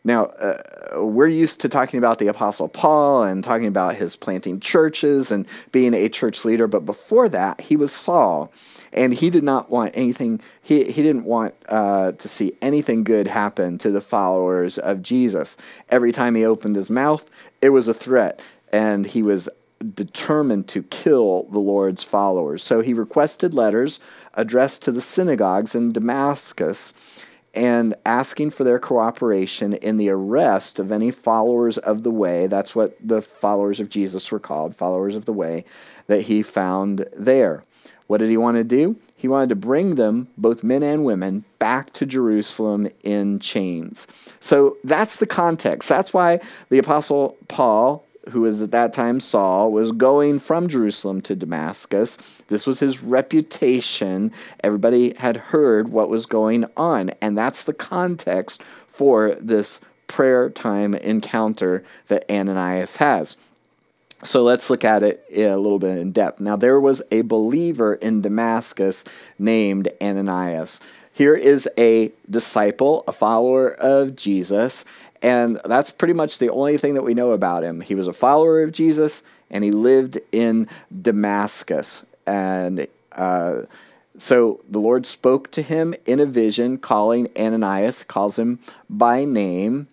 Now, 0.07 0.27
uh, 0.27 1.03
we're 1.03 1.27
used 1.27 1.61
to 1.63 1.69
talking 1.69 1.99
about 1.99 2.21
the 2.21 2.29
Apostle 2.29 2.69
Paul 2.69 3.25
and 3.25 3.43
talking 3.43 3.67
about 3.67 3.97
his 3.97 4.15
planting 4.15 4.61
churches 4.61 5.33
and 5.33 5.47
being 5.73 5.95
a 5.95 6.09
church 6.09 6.45
leader, 6.45 6.69
but 6.69 6.87
before 6.87 7.29
that, 7.29 7.61
he 7.61 7.77
was 7.77 7.91
Saul 7.91 8.53
and 8.93 9.15
he 9.15 9.31
did 9.31 9.43
not 9.43 9.69
want 9.69 9.93
anything 9.95 10.41
he, 10.63 10.85
he 10.85 11.03
didn't 11.03 11.25
want 11.25 11.55
uh, 11.69 12.13
to 12.13 12.29
see 12.29 12.55
anything 12.63 13.05
good 13.05 13.27
happen 13.27 13.79
to 13.79 13.91
the 13.91 14.01
followers 14.01 14.79
of 14.79 15.03
jesus. 15.03 15.57
Every 15.91 16.13
time 16.13 16.35
he 16.35 16.45
opened 16.45 16.77
his 16.77 16.91
mouth 16.91 17.29
it 17.61 17.71
was 17.71 17.89
a 17.89 17.95
threat 17.95 18.41
and 18.73 19.07
he 19.07 19.23
was 19.23 19.49
determined 19.95 20.69
to 20.69 20.83
kill 20.85 21.45
the 21.51 21.59
lord's 21.59 22.03
followers. 22.03 22.63
So 22.63 22.81
he 22.81 22.95
requested 22.95 23.53
letters 23.53 24.01
addressed 24.35 24.83
to 24.85 24.93
the 24.93 25.01
synagogues 25.01 25.75
in 25.75 25.93
damascus 25.93 26.95
and 27.57 27.95
asking 28.05 28.51
for 28.51 28.65
their 28.65 28.79
cooperation 28.79 29.73
in 29.75 29.97
the 29.97 30.11
arrest 30.11 30.79
of 30.79 30.93
any 30.93 31.11
followers 31.11 31.79
of 31.79 32.03
the 32.03 32.11
way 32.11 32.47
that's 32.47 32.75
what 32.75 32.97
the 33.03 33.23
followers 33.23 33.81
of 33.81 33.89
jesus 33.89 34.31
were 34.31 34.39
called 34.39 34.77
followers 34.77 35.17
of 35.17 35.25
the 35.25 35.33
way 35.33 35.65
that 36.07 36.23
he 36.23 36.43
found 36.43 37.07
there 37.17 37.65
what 38.07 38.19
did 38.19 38.31
he 38.31 38.37
want 38.37 38.57
to 38.57 38.65
do? 38.65 38.99
He 39.17 39.29
wanted 39.29 39.49
to 39.49 39.57
bring 39.57 39.97
them, 39.97 40.29
both 40.37 40.63
men 40.63 40.83
and 40.83 41.05
women, 41.05 41.45
back 41.59 41.93
to 41.95 42.07
Jerusalem 42.07 42.89
in 43.03 43.41
chains. 43.41 44.07
So 44.41 44.77
that's 44.85 45.17
the 45.17 45.27
context. 45.27 45.89
That's 45.89 46.15
why 46.15 46.41
the 46.69 46.79
Apostle 46.79 47.37
Paul, 47.49 48.05
who 48.31 48.43
was 48.43 48.63
at 48.63 48.71
that 48.73 48.93
time 48.93 49.21
Saul, 49.21 49.73
was 49.73 49.91
going 49.93 50.39
from 50.39 50.69
Jerusalem 50.69 51.21
to 51.23 51.35
Damascus. 51.35 52.19
This 52.49 52.67
was 52.67 52.81
his 52.81 53.03
reputation. 53.03 54.33
Everybody 54.63 55.15
had 55.15 55.37
heard 55.37 55.89
what 55.89 56.09
was 56.09 56.27
going 56.27 56.67
on. 56.77 57.11
And 57.21 57.37
that's 57.37 57.65
the 57.65 57.73
context 57.73 58.63
for 58.87 59.35
this 59.41 59.81
prayer 60.07 60.49
time 60.51 60.95
encounter 60.95 61.85
that 62.09 62.31
Ananias 62.31 62.97
has. 62.97 63.37
So 64.23 64.43
let's 64.43 64.71
look 64.71 64.85
at 64.85 65.03
it 65.03 65.25
a 65.35 65.57
little 65.57 65.79
bit 65.79 65.99
in 65.99 66.13
depth. 66.13 66.41
Now, 66.41 66.57
there 66.57 66.81
was 66.81 67.03
a 67.11 67.21
believer 67.21 67.95
in 67.95 68.23
Damascus 68.23 69.05
named 69.39 69.89
Ananias. 70.01 70.81
Here 71.13 71.35
is 71.35 71.69
a 71.79 72.13
disciple, 72.29 73.05
a 73.07 73.13
follower 73.13 73.69
of 73.69 74.17
Jesus, 74.17 74.85
and 75.23 75.61
that's 75.65 75.91
pretty 75.91 76.15
much 76.15 76.39
the 76.39 76.51
only 76.51 76.77
thing 76.79 76.95
that 76.95 77.03
we 77.03 77.15
know 77.15 77.33
about 77.33 77.63
him. 77.63 77.81
He 77.81 77.95
was 77.95 78.09
a 78.09 78.13
follower 78.13 78.63
of 78.63 78.73
Jesus, 78.73 79.23
and 79.51 79.65
he 79.65 79.71
lived 79.71 80.19
in 80.33 80.69
Damascus. 81.03 82.05
And 82.27 82.87
uh, 83.13 83.63
so 84.19 84.61
the 84.69 84.79
Lord 84.79 85.07
spoke 85.07 85.51
to 85.53 85.63
him 85.63 85.95
in 86.05 86.21
a 86.21 86.27
vision, 86.27 86.79
calling 86.79 87.29
Ananias, 87.39 88.05
calls 88.05 88.39
him 88.39 88.59
by 88.89 89.25
name, 89.25 89.89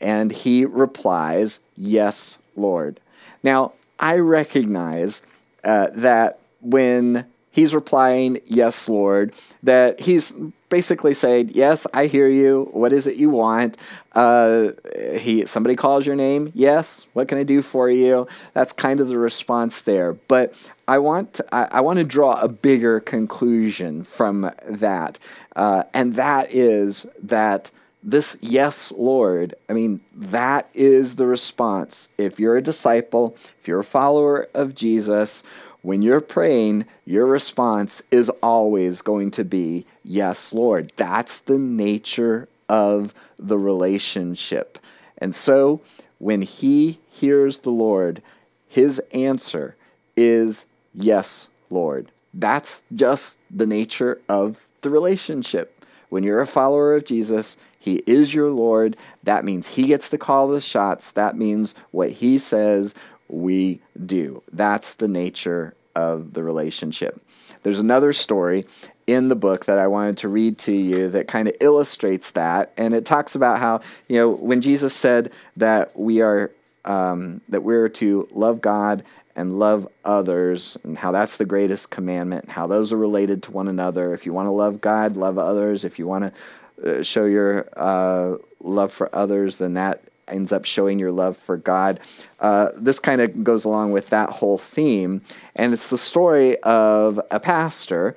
and 0.00 0.30
he 0.30 0.64
replies, 0.64 1.60
Yes, 1.76 2.38
Lord. 2.56 3.00
Now, 3.42 3.72
I 3.98 4.16
recognize 4.16 5.22
uh, 5.64 5.88
that 5.92 6.38
when 6.60 7.26
he's 7.50 7.74
replying, 7.74 8.40
Yes, 8.46 8.88
Lord, 8.88 9.34
that 9.62 10.00
he's 10.00 10.32
basically 10.68 11.14
saying, 11.14 11.50
Yes, 11.54 11.86
I 11.94 12.06
hear 12.06 12.28
you. 12.28 12.68
What 12.72 12.92
is 12.92 13.06
it 13.06 13.16
you 13.16 13.30
want? 13.30 13.76
Uh, 14.12 14.70
he 15.18 15.46
somebody 15.46 15.76
calls 15.76 16.06
your 16.06 16.16
name. 16.16 16.50
Yes, 16.54 17.06
what 17.12 17.28
can 17.28 17.38
I 17.38 17.42
do 17.42 17.62
for 17.62 17.90
you? 17.90 18.26
That's 18.54 18.72
kind 18.72 19.00
of 19.00 19.08
the 19.08 19.18
response 19.18 19.82
there. 19.82 20.12
But 20.12 20.54
I 20.86 20.98
want 20.98 21.34
to, 21.34 21.54
I, 21.54 21.68
I 21.78 21.80
want 21.80 21.98
to 21.98 22.04
draw 22.04 22.40
a 22.40 22.48
bigger 22.48 23.00
conclusion 23.00 24.02
from 24.02 24.50
that, 24.66 25.18
uh, 25.56 25.84
and 25.94 26.14
that 26.14 26.52
is 26.52 27.06
that 27.22 27.70
this 28.02 28.38
yes, 28.40 28.92
Lord, 28.96 29.54
I 29.68 29.72
mean, 29.72 30.00
that 30.14 30.68
is 30.72 31.16
the 31.16 31.26
response. 31.26 32.08
If 32.16 32.38
you're 32.38 32.56
a 32.56 32.62
disciple, 32.62 33.36
if 33.60 33.68
you're 33.68 33.80
a 33.80 33.84
follower 33.84 34.48
of 34.54 34.74
Jesus, 34.74 35.42
when 35.82 36.02
you're 36.02 36.20
praying, 36.20 36.86
your 37.04 37.26
response 37.26 38.02
is 38.10 38.28
always 38.42 39.00
going 39.00 39.30
to 39.32 39.44
be 39.44 39.86
yes, 40.08 40.52
Lord. 40.52 40.92
That's 40.96 41.40
the 41.40 41.58
nature 41.58 42.48
of 42.68 43.14
the 43.38 43.58
relationship. 43.58 44.78
And 45.18 45.34
so 45.34 45.80
when 46.18 46.42
he 46.42 46.98
hears 47.10 47.60
the 47.60 47.70
Lord, 47.70 48.22
his 48.68 49.00
answer 49.12 49.76
is 50.16 50.66
yes, 50.94 51.48
Lord. 51.70 52.10
That's 52.34 52.82
just 52.94 53.38
the 53.50 53.66
nature 53.66 54.20
of 54.28 54.64
the 54.82 54.90
relationship. 54.90 55.84
When 56.08 56.22
you're 56.22 56.40
a 56.40 56.46
follower 56.46 56.94
of 56.94 57.04
Jesus, 57.04 57.56
he 57.78 58.02
is 58.06 58.34
your 58.34 58.50
Lord. 58.50 58.96
That 59.22 59.44
means 59.44 59.68
He 59.68 59.86
gets 59.86 60.10
to 60.10 60.18
call 60.18 60.48
the 60.48 60.60
shots. 60.60 61.12
That 61.12 61.36
means 61.36 61.74
what 61.90 62.10
He 62.10 62.38
says, 62.38 62.94
we 63.28 63.80
do. 64.04 64.42
That's 64.52 64.94
the 64.94 65.08
nature 65.08 65.74
of 65.94 66.34
the 66.34 66.42
relationship. 66.42 67.22
There's 67.62 67.78
another 67.78 68.12
story 68.12 68.66
in 69.08 69.28
the 69.28 69.34
book 69.34 69.64
that 69.64 69.78
I 69.78 69.86
wanted 69.86 70.18
to 70.18 70.28
read 70.28 70.58
to 70.58 70.72
you 70.72 71.08
that 71.10 71.26
kind 71.26 71.48
of 71.48 71.54
illustrates 71.60 72.30
that, 72.32 72.72
and 72.76 72.92
it 72.94 73.06
talks 73.06 73.34
about 73.34 73.58
how 73.58 73.80
you 74.06 74.16
know 74.16 74.28
when 74.28 74.60
Jesus 74.60 74.94
said 74.94 75.32
that 75.56 75.98
we 75.98 76.20
are 76.20 76.52
um, 76.84 77.40
that 77.48 77.62
we're 77.62 77.88
to 77.88 78.28
love 78.30 78.60
God 78.60 79.02
and 79.34 79.58
love 79.58 79.88
others, 80.04 80.76
and 80.84 80.98
how 80.98 81.10
that's 81.10 81.38
the 81.38 81.46
greatest 81.46 81.90
commandment, 81.90 82.50
how 82.50 82.66
those 82.66 82.92
are 82.92 82.98
related 82.98 83.42
to 83.44 83.50
one 83.50 83.66
another. 83.66 84.12
If 84.12 84.26
you 84.26 84.32
want 84.34 84.46
to 84.46 84.52
love 84.52 84.80
God, 84.80 85.16
love 85.16 85.38
others. 85.38 85.84
If 85.84 85.98
you 85.98 86.06
want 86.06 86.34
to 86.82 86.98
uh, 86.98 87.02
show 87.02 87.24
your 87.24 87.66
uh, 87.76 88.36
love 88.60 88.92
for 88.92 89.08
others, 89.14 89.56
then 89.56 89.74
that 89.74 90.02
ends 90.26 90.52
up 90.52 90.66
showing 90.66 90.98
your 90.98 91.12
love 91.12 91.36
for 91.36 91.56
God. 91.56 92.00
Uh, 92.40 92.68
this 92.76 92.98
kind 92.98 93.22
of 93.22 93.42
goes 93.42 93.64
along 93.64 93.92
with 93.92 94.10
that 94.10 94.28
whole 94.28 94.58
theme, 94.58 95.22
and 95.56 95.72
it's 95.72 95.88
the 95.88 95.96
story 95.96 96.58
of 96.58 97.18
a 97.30 97.40
pastor 97.40 98.14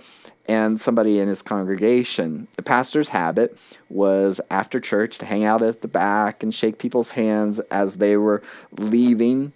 and 0.51 0.81
somebody 0.81 1.17
in 1.17 1.29
his 1.29 1.41
congregation. 1.41 2.45
The 2.57 2.61
pastor's 2.61 3.07
habit 3.07 3.57
was 3.89 4.41
after 4.49 4.81
church 4.81 5.17
to 5.19 5.25
hang 5.25 5.45
out 5.45 5.61
at 5.61 5.79
the 5.79 5.87
back 5.87 6.43
and 6.43 6.53
shake 6.53 6.77
people's 6.77 7.11
hands 7.11 7.59
as 7.71 7.99
they 7.99 8.17
were 8.17 8.43
leaving 8.77 9.53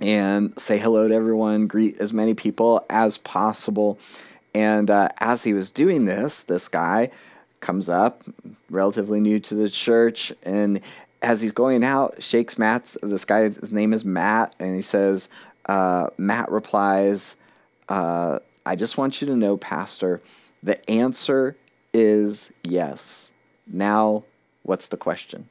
and 0.00 0.58
say 0.58 0.76
hello 0.76 1.06
to 1.06 1.14
everyone, 1.14 1.68
greet 1.68 1.98
as 1.98 2.12
many 2.12 2.34
people 2.34 2.84
as 2.90 3.18
possible. 3.18 3.96
And 4.56 4.90
uh, 4.90 5.10
as 5.18 5.44
he 5.44 5.52
was 5.52 5.70
doing 5.70 6.06
this, 6.06 6.42
this 6.42 6.66
guy 6.66 7.12
comes 7.60 7.88
up, 7.88 8.24
relatively 8.70 9.20
new 9.20 9.38
to 9.38 9.54
the 9.54 9.70
church, 9.70 10.32
and 10.42 10.80
as 11.22 11.40
he's 11.42 11.52
going 11.52 11.84
out, 11.84 12.20
shakes 12.20 12.58
Matt's. 12.58 12.96
This 13.04 13.24
guy's 13.24 13.70
name 13.70 13.92
is 13.92 14.04
Matt, 14.04 14.52
and 14.58 14.74
he 14.74 14.82
says, 14.82 15.28
uh, 15.66 16.08
Matt 16.16 16.50
replies, 16.50 17.36
uh, 17.88 18.40
I 18.68 18.76
just 18.76 18.98
want 18.98 19.22
you 19.22 19.26
to 19.28 19.34
know, 19.34 19.56
Pastor, 19.56 20.20
the 20.62 20.90
answer 20.90 21.56
is 21.94 22.52
yes. 22.62 23.30
Now, 23.66 24.24
what's 24.62 24.88
the 24.88 24.98
question? 24.98 25.48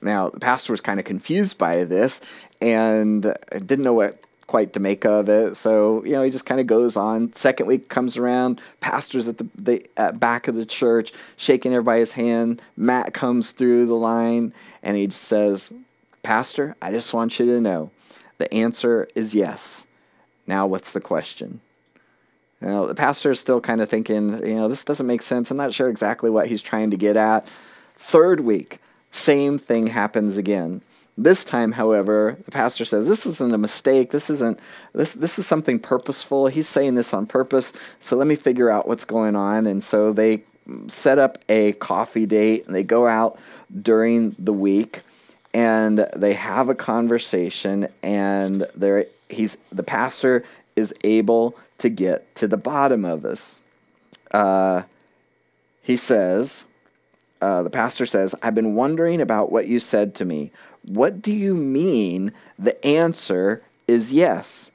Now, 0.00 0.28
the 0.28 0.38
pastor 0.38 0.72
was 0.72 0.80
kind 0.80 1.00
of 1.00 1.04
confused 1.04 1.58
by 1.58 1.82
this 1.82 2.20
and 2.60 3.22
didn't 3.50 3.82
know 3.82 3.92
what 3.92 4.20
quite 4.46 4.72
to 4.74 4.80
make 4.80 5.04
of 5.04 5.28
it. 5.28 5.56
So, 5.56 6.04
you 6.04 6.12
know, 6.12 6.22
he 6.22 6.30
just 6.30 6.46
kind 6.46 6.60
of 6.60 6.68
goes 6.68 6.96
on. 6.96 7.32
Second 7.32 7.66
week 7.66 7.88
comes 7.88 8.16
around, 8.16 8.62
pastor's 8.78 9.26
at 9.26 9.38
the, 9.38 9.48
the 9.56 9.84
at 9.96 10.20
back 10.20 10.46
of 10.46 10.54
the 10.54 10.64
church, 10.64 11.12
shaking 11.36 11.72
everybody's 11.72 12.12
hand. 12.12 12.62
Matt 12.76 13.14
comes 13.14 13.50
through 13.50 13.86
the 13.86 13.94
line 13.94 14.54
and 14.80 14.96
he 14.96 15.10
says, 15.10 15.72
Pastor, 16.22 16.76
I 16.80 16.92
just 16.92 17.12
want 17.12 17.40
you 17.40 17.46
to 17.46 17.60
know 17.60 17.90
the 18.38 18.52
answer 18.54 19.08
is 19.16 19.34
yes. 19.34 19.86
Now, 20.46 20.68
what's 20.68 20.92
the 20.92 21.00
question? 21.00 21.62
You 22.60 22.68
know, 22.68 22.86
the 22.86 22.94
pastor 22.94 23.30
is 23.30 23.40
still 23.40 23.60
kind 23.60 23.80
of 23.80 23.88
thinking, 23.88 24.32
you 24.46 24.56
know, 24.56 24.68
this 24.68 24.84
doesn't 24.84 25.06
make 25.06 25.22
sense. 25.22 25.50
I'm 25.50 25.56
not 25.56 25.72
sure 25.72 25.88
exactly 25.88 26.28
what 26.28 26.48
he's 26.48 26.62
trying 26.62 26.90
to 26.90 26.96
get 26.96 27.16
at. 27.16 27.46
Third 27.96 28.40
week, 28.40 28.80
same 29.10 29.58
thing 29.58 29.88
happens 29.88 30.36
again. 30.36 30.82
This 31.16 31.44
time, 31.44 31.72
however, 31.72 32.38
the 32.44 32.52
pastor 32.52 32.84
says, 32.84 33.08
This 33.08 33.26
isn't 33.26 33.52
a 33.52 33.58
mistake. 33.58 34.12
This 34.12 34.30
isn't 34.30 34.60
this 34.92 35.12
this 35.14 35.38
is 35.38 35.46
something 35.46 35.80
purposeful. 35.80 36.46
He's 36.46 36.68
saying 36.68 36.94
this 36.94 37.12
on 37.12 37.26
purpose. 37.26 37.72
So 37.98 38.16
let 38.16 38.28
me 38.28 38.36
figure 38.36 38.70
out 38.70 38.86
what's 38.86 39.04
going 39.04 39.34
on. 39.34 39.66
And 39.66 39.82
so 39.82 40.12
they 40.12 40.44
set 40.86 41.18
up 41.18 41.38
a 41.48 41.72
coffee 41.72 42.26
date 42.26 42.66
and 42.66 42.74
they 42.74 42.84
go 42.84 43.08
out 43.08 43.38
during 43.82 44.30
the 44.38 44.52
week 44.52 45.02
and 45.54 46.06
they 46.14 46.34
have 46.34 46.68
a 46.68 46.74
conversation 46.74 47.88
and 48.02 48.66
there 48.76 49.06
he's 49.28 49.58
the 49.72 49.82
pastor 49.82 50.44
is 50.78 50.94
able 51.04 51.56
to 51.78 51.88
get 51.88 52.34
to 52.36 52.48
the 52.48 52.56
bottom 52.56 53.04
of 53.04 53.22
this. 53.22 53.60
Uh, 54.30 54.82
he 55.82 55.96
says, 55.96 56.64
uh, 57.40 57.62
the 57.62 57.70
pastor 57.70 58.06
says, 58.06 58.34
I've 58.42 58.54
been 58.54 58.74
wondering 58.74 59.20
about 59.20 59.52
what 59.52 59.68
you 59.68 59.78
said 59.78 60.14
to 60.16 60.24
me. 60.24 60.52
What 60.82 61.20
do 61.20 61.32
you 61.32 61.54
mean 61.54 62.32
the 62.58 62.84
answer 62.86 63.62
is 63.86 64.12
yes? 64.12 64.70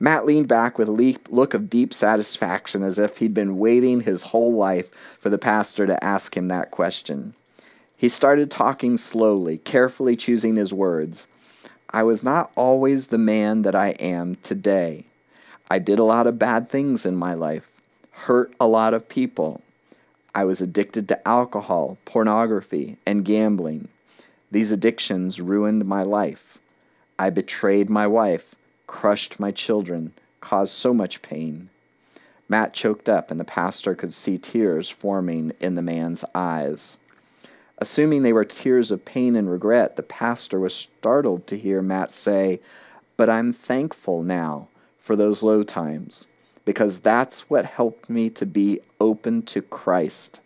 Matt 0.00 0.26
leaned 0.26 0.48
back 0.48 0.78
with 0.78 0.88
a 0.88 1.18
look 1.30 1.54
of 1.54 1.70
deep 1.70 1.94
satisfaction 1.94 2.82
as 2.82 2.98
if 2.98 3.18
he'd 3.18 3.34
been 3.34 3.58
waiting 3.58 4.00
his 4.00 4.24
whole 4.24 4.52
life 4.52 4.90
for 5.20 5.30
the 5.30 5.38
pastor 5.38 5.86
to 5.86 6.02
ask 6.02 6.36
him 6.36 6.48
that 6.48 6.72
question. 6.72 7.34
He 7.96 8.08
started 8.08 8.50
talking 8.50 8.96
slowly, 8.96 9.58
carefully 9.58 10.16
choosing 10.16 10.56
his 10.56 10.72
words. 10.72 11.28
I 11.90 12.02
was 12.02 12.24
not 12.24 12.50
always 12.56 13.08
the 13.08 13.18
man 13.18 13.62
that 13.62 13.76
I 13.76 13.90
am 13.90 14.36
today. 14.42 15.06
I 15.72 15.78
did 15.78 15.98
a 15.98 16.04
lot 16.04 16.26
of 16.26 16.38
bad 16.38 16.68
things 16.68 17.06
in 17.06 17.16
my 17.16 17.32
life, 17.32 17.66
hurt 18.10 18.52
a 18.60 18.66
lot 18.66 18.92
of 18.92 19.08
people. 19.08 19.62
I 20.34 20.44
was 20.44 20.60
addicted 20.60 21.08
to 21.08 21.26
alcohol, 21.26 21.96
pornography, 22.04 22.98
and 23.06 23.24
gambling. 23.24 23.88
These 24.50 24.70
addictions 24.70 25.40
ruined 25.40 25.86
my 25.86 26.02
life. 26.02 26.58
I 27.18 27.30
betrayed 27.30 27.88
my 27.88 28.06
wife, 28.06 28.54
crushed 28.86 29.40
my 29.40 29.50
children, 29.50 30.12
caused 30.42 30.74
so 30.74 30.92
much 30.92 31.22
pain. 31.22 31.70
Matt 32.50 32.74
choked 32.74 33.08
up, 33.08 33.30
and 33.30 33.40
the 33.40 33.42
pastor 33.42 33.94
could 33.94 34.12
see 34.12 34.36
tears 34.36 34.90
forming 34.90 35.52
in 35.58 35.74
the 35.74 35.80
man's 35.80 36.22
eyes. 36.34 36.98
Assuming 37.78 38.24
they 38.24 38.34
were 38.34 38.44
tears 38.44 38.90
of 38.90 39.06
pain 39.06 39.34
and 39.36 39.50
regret, 39.50 39.96
the 39.96 40.02
pastor 40.02 40.60
was 40.60 40.74
startled 40.74 41.46
to 41.46 41.56
hear 41.56 41.80
Matt 41.80 42.12
say, 42.12 42.60
But 43.16 43.30
I'm 43.30 43.54
thankful 43.54 44.22
now 44.22 44.68
for 45.02 45.16
those 45.16 45.42
low 45.42 45.64
times, 45.64 46.26
because 46.64 47.00
that's 47.00 47.50
what 47.50 47.66
helped 47.66 48.08
me 48.08 48.30
to 48.30 48.46
be 48.46 48.80
open 49.00 49.42
to 49.42 49.60
Christ. 49.60 50.40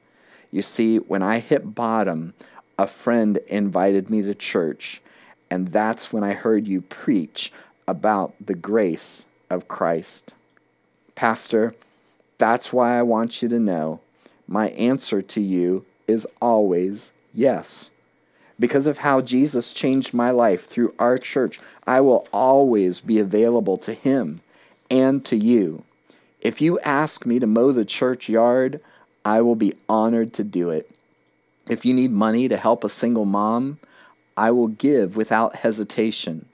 You 0.51 0.63
see, 0.63 0.97
when 0.97 1.23
I 1.23 1.39
hit 1.39 1.75
bottom, 1.75 2.33
a 2.79 2.87
friend 2.87 3.37
invited 3.47 4.09
me 4.09 4.23
to 4.23 4.35
church, 4.35 5.03
and 5.51 5.69
that's 5.69 6.13
when 6.13 6.25
I 6.25 6.33
heard 6.33 6.67
you 6.67 6.81
preach 6.81 7.53
about 7.87 8.35
the 8.45 8.55
grace 8.55 9.27
of 9.51 9.69
Christ. 9.69 10.33
Pastor, 11.15 11.75
that's 12.39 12.73
why 12.73 12.99
I 12.99 13.03
want 13.03 13.43
you 13.43 13.49
to 13.51 13.61
know 13.61 14.01
my 14.49 14.69
answer 14.71 15.21
to 15.21 15.41
you 15.41 15.85
is 16.09 16.27
always 16.41 17.13
yes. 17.35 17.91
Because 18.59 18.87
of 18.87 18.99
how 18.99 19.21
Jesus 19.21 19.75
changed 19.75 20.15
my 20.15 20.31
life 20.31 20.67
through 20.67 20.95
our 20.99 21.19
church, 21.19 21.59
I 21.87 22.01
will 22.01 22.27
always 22.33 23.01
be 23.01 23.19
available 23.19 23.77
to 23.79 23.93
Him 23.93 24.41
and 24.91 25.25
to 25.27 25.37
you. 25.37 25.85
If 26.41 26.61
you 26.61 26.79
ask 26.81 27.27
me 27.27 27.39
to 27.39 27.47
mow 27.47 27.73
the 27.73 27.85
church 27.85 28.29
yard, 28.29 28.81
I 29.25 29.41
will 29.41 29.57
be 29.57 29.75
honored 29.89 30.33
to 30.35 30.45
do 30.45 30.71
it. 30.71 30.91
If 31.69 31.85
you 31.85 31.93
need 31.93 32.13
money 32.13 32.49
to 32.49 32.57
help 32.57 32.85
a 32.85 32.89
single 32.89 33.25
mom, 33.25 33.79
I 34.37 34.51
will 34.51 34.69
give 34.69 35.17
without 35.17 35.57
hesitation. 35.57 36.47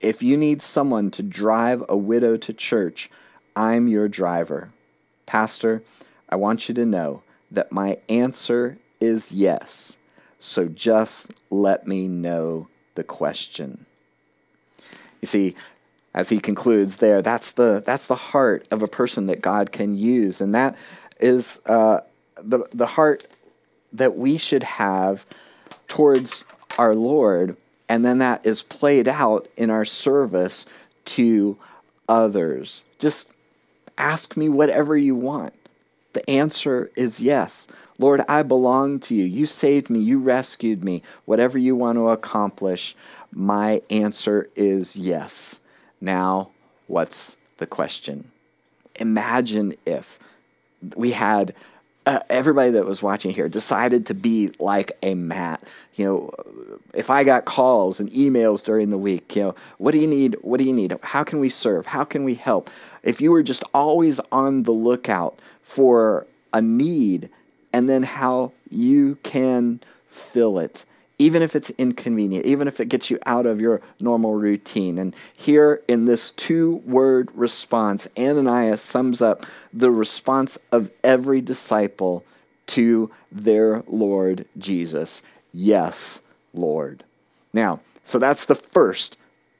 If 0.00 0.22
you 0.22 0.36
need 0.36 0.60
someone 0.60 1.10
to 1.12 1.22
drive 1.22 1.84
a 1.88 1.96
widow 1.96 2.36
to 2.36 2.52
church, 2.52 3.08
I'm 3.54 3.88
your 3.88 4.08
driver. 4.08 4.70
Pastor, 5.26 5.82
I 6.28 6.36
want 6.36 6.68
you 6.68 6.74
to 6.74 6.84
know 6.84 7.22
that 7.50 7.72
my 7.72 7.98
answer 8.08 8.78
is 9.00 9.32
yes. 9.32 9.92
So 10.38 10.66
just 10.66 11.30
let 11.50 11.86
me 11.86 12.08
know 12.08 12.68
the 12.94 13.04
question. 13.04 13.86
You 15.20 15.26
see, 15.26 15.54
as 16.14 16.28
he 16.28 16.38
concludes 16.38 16.98
there, 16.98 17.22
that's 17.22 17.52
the 17.52 17.82
that's 17.84 18.06
the 18.06 18.16
heart 18.16 18.66
of 18.70 18.82
a 18.82 18.88
person 18.88 19.26
that 19.26 19.40
God 19.40 19.72
can 19.72 19.96
use, 19.96 20.40
and 20.40 20.54
that 20.54 20.76
is 21.20 21.60
uh, 21.66 22.00
the 22.36 22.66
the 22.72 22.86
heart 22.86 23.26
that 23.92 24.16
we 24.16 24.38
should 24.38 24.62
have 24.62 25.24
towards 25.88 26.44
our 26.78 26.94
Lord, 26.94 27.56
and 27.88 28.04
then 28.04 28.18
that 28.18 28.44
is 28.44 28.62
played 28.62 29.08
out 29.08 29.48
in 29.56 29.70
our 29.70 29.84
service 29.84 30.66
to 31.04 31.58
others. 32.08 32.82
Just 32.98 33.30
ask 33.98 34.36
me 34.36 34.48
whatever 34.48 34.96
you 34.96 35.14
want. 35.14 35.54
The 36.12 36.28
answer 36.28 36.90
is 36.94 37.20
yes. 37.20 37.66
Lord, 37.98 38.22
I 38.28 38.42
belong 38.42 39.00
to 39.00 39.14
you. 39.14 39.24
You 39.24 39.46
saved 39.46 39.88
me. 39.88 40.00
You 40.00 40.18
rescued 40.18 40.82
me. 40.82 41.02
Whatever 41.24 41.58
you 41.58 41.76
want 41.76 41.96
to 41.96 42.08
accomplish, 42.08 42.96
my 43.32 43.80
answer 43.90 44.48
is 44.56 44.96
yes. 44.96 45.60
Now, 46.02 46.50
what's 46.88 47.36
the 47.58 47.66
question? 47.66 48.32
Imagine 48.96 49.74
if 49.86 50.18
we 50.96 51.12
had 51.12 51.54
uh, 52.04 52.18
everybody 52.28 52.72
that 52.72 52.84
was 52.84 53.04
watching 53.04 53.30
here 53.30 53.48
decided 53.48 54.06
to 54.06 54.14
be 54.14 54.50
like 54.58 54.90
a 55.00 55.14
Matt. 55.14 55.62
You 55.94 56.04
know, 56.04 56.78
if 56.92 57.08
I 57.08 57.22
got 57.22 57.44
calls 57.44 58.00
and 58.00 58.10
emails 58.10 58.64
during 58.64 58.90
the 58.90 58.98
week, 58.98 59.36
you 59.36 59.42
know, 59.42 59.54
what 59.78 59.92
do 59.92 59.98
you 59.98 60.08
need? 60.08 60.36
What 60.42 60.58
do 60.58 60.64
you 60.64 60.72
need? 60.72 60.98
How 61.02 61.22
can 61.22 61.38
we 61.38 61.48
serve? 61.48 61.86
How 61.86 62.02
can 62.02 62.24
we 62.24 62.34
help? 62.34 62.68
If 63.04 63.20
you 63.20 63.30
were 63.30 63.44
just 63.44 63.62
always 63.72 64.18
on 64.32 64.64
the 64.64 64.72
lookout 64.72 65.38
for 65.62 66.26
a 66.52 66.60
need 66.60 67.30
and 67.72 67.88
then 67.88 68.02
how 68.02 68.50
you 68.68 69.18
can 69.22 69.80
fill 70.08 70.58
it 70.58 70.84
even 71.22 71.40
if 71.40 71.54
it's 71.54 71.70
inconvenient, 71.78 72.44
even 72.44 72.66
if 72.66 72.80
it 72.80 72.88
gets 72.88 73.08
you 73.08 73.16
out 73.26 73.46
of 73.46 73.60
your 73.60 73.80
normal 74.00 74.34
routine. 74.34 74.98
And 74.98 75.14
here 75.32 75.80
in 75.86 76.06
this 76.06 76.32
two 76.32 76.82
word 76.84 77.30
response, 77.32 78.08
Ananias 78.18 78.82
sums 78.82 79.22
up 79.22 79.46
the 79.72 79.92
response 79.92 80.58
of 80.72 80.90
every 81.04 81.40
disciple 81.40 82.24
to 82.66 83.08
their 83.30 83.84
Lord 83.86 84.46
Jesus 84.58 85.22
Yes, 85.54 86.22
Lord. 86.54 87.04
Now, 87.52 87.80
so 88.04 88.18
that's 88.18 88.46
the 88.46 88.54
first 88.54 89.18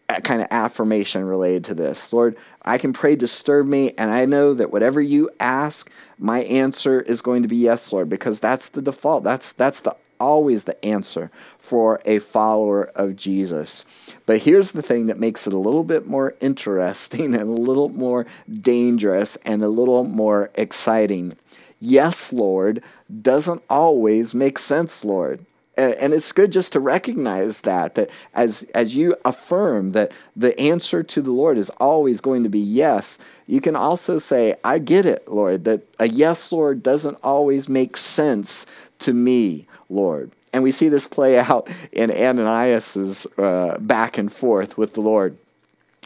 uh, 0.08 0.20
kind 0.20 0.40
of 0.40 0.48
affirmation 0.50 1.24
related 1.24 1.64
to 1.66 1.74
this. 1.74 2.12
Lord, 2.12 2.34
I 2.62 2.78
can 2.78 2.92
pray, 2.92 3.14
disturb 3.14 3.66
me, 3.66 3.92
and 3.98 4.10
I 4.10 4.24
know 4.24 4.54
that 4.54 4.72
whatever 4.72 5.00
you 5.00 5.28
ask, 5.38 5.90
my 6.18 6.40
answer 6.44 7.00
is 7.00 7.20
going 7.20 7.42
to 7.42 7.48
be 7.48 7.56
yes, 7.56 7.92
Lord, 7.92 8.08
because 8.08 8.40
that's 8.40 8.70
the 8.70 8.80
default. 8.80 9.22
That's 9.22 9.52
that's 9.52 9.80
the 9.80 9.94
always 10.22 10.64
the 10.64 10.82
answer 10.84 11.30
for 11.58 12.00
a 12.04 12.18
follower 12.20 12.84
of 12.94 13.16
Jesus. 13.16 13.84
But 14.24 14.38
here's 14.46 14.70
the 14.70 14.82
thing 14.82 15.06
that 15.08 15.18
makes 15.18 15.46
it 15.46 15.52
a 15.52 15.58
little 15.66 15.84
bit 15.84 16.06
more 16.06 16.34
interesting 16.40 17.34
and 17.40 17.48
a 17.58 17.60
little 17.62 17.88
more 17.88 18.26
dangerous 18.48 19.36
and 19.44 19.62
a 19.62 19.68
little 19.80 20.04
more 20.04 20.50
exciting. 20.54 21.36
Yes, 21.80 22.32
Lord, 22.32 22.82
doesn't 23.10 23.62
always 23.68 24.32
make 24.34 24.58
sense, 24.58 25.04
Lord. 25.04 25.44
and 25.76 26.12
it's 26.12 26.32
good 26.32 26.52
just 26.52 26.72
to 26.72 26.80
recognize 26.80 27.62
that 27.62 27.94
that 27.94 28.10
as 28.34 28.62
as 28.74 28.94
you 28.94 29.16
affirm 29.24 29.92
that 29.92 30.12
the 30.36 30.52
answer 30.60 31.02
to 31.02 31.22
the 31.22 31.32
lord 31.32 31.56
is 31.56 31.70
always 31.88 32.20
going 32.20 32.42
to 32.42 32.48
be 32.50 32.58
yes 32.60 33.18
you 33.46 33.60
can 33.60 33.74
also 33.74 34.18
say 34.18 34.54
i 34.62 34.78
get 34.78 35.06
it 35.06 35.26
lord 35.26 35.64
that 35.64 35.80
a 35.98 36.06
yes 36.08 36.52
lord 36.52 36.82
doesn't 36.82 37.18
always 37.22 37.68
make 37.70 37.96
sense 37.96 38.66
to 38.98 39.12
me 39.14 39.66
lord 39.92 40.30
and 40.52 40.62
we 40.62 40.70
see 40.70 40.88
this 40.88 41.06
play 41.06 41.38
out 41.38 41.68
in 41.92 42.10
ananias's 42.10 43.26
uh, 43.38 43.76
back 43.80 44.18
and 44.18 44.32
forth 44.32 44.76
with 44.76 44.94
the 44.94 45.00
lord 45.00 45.36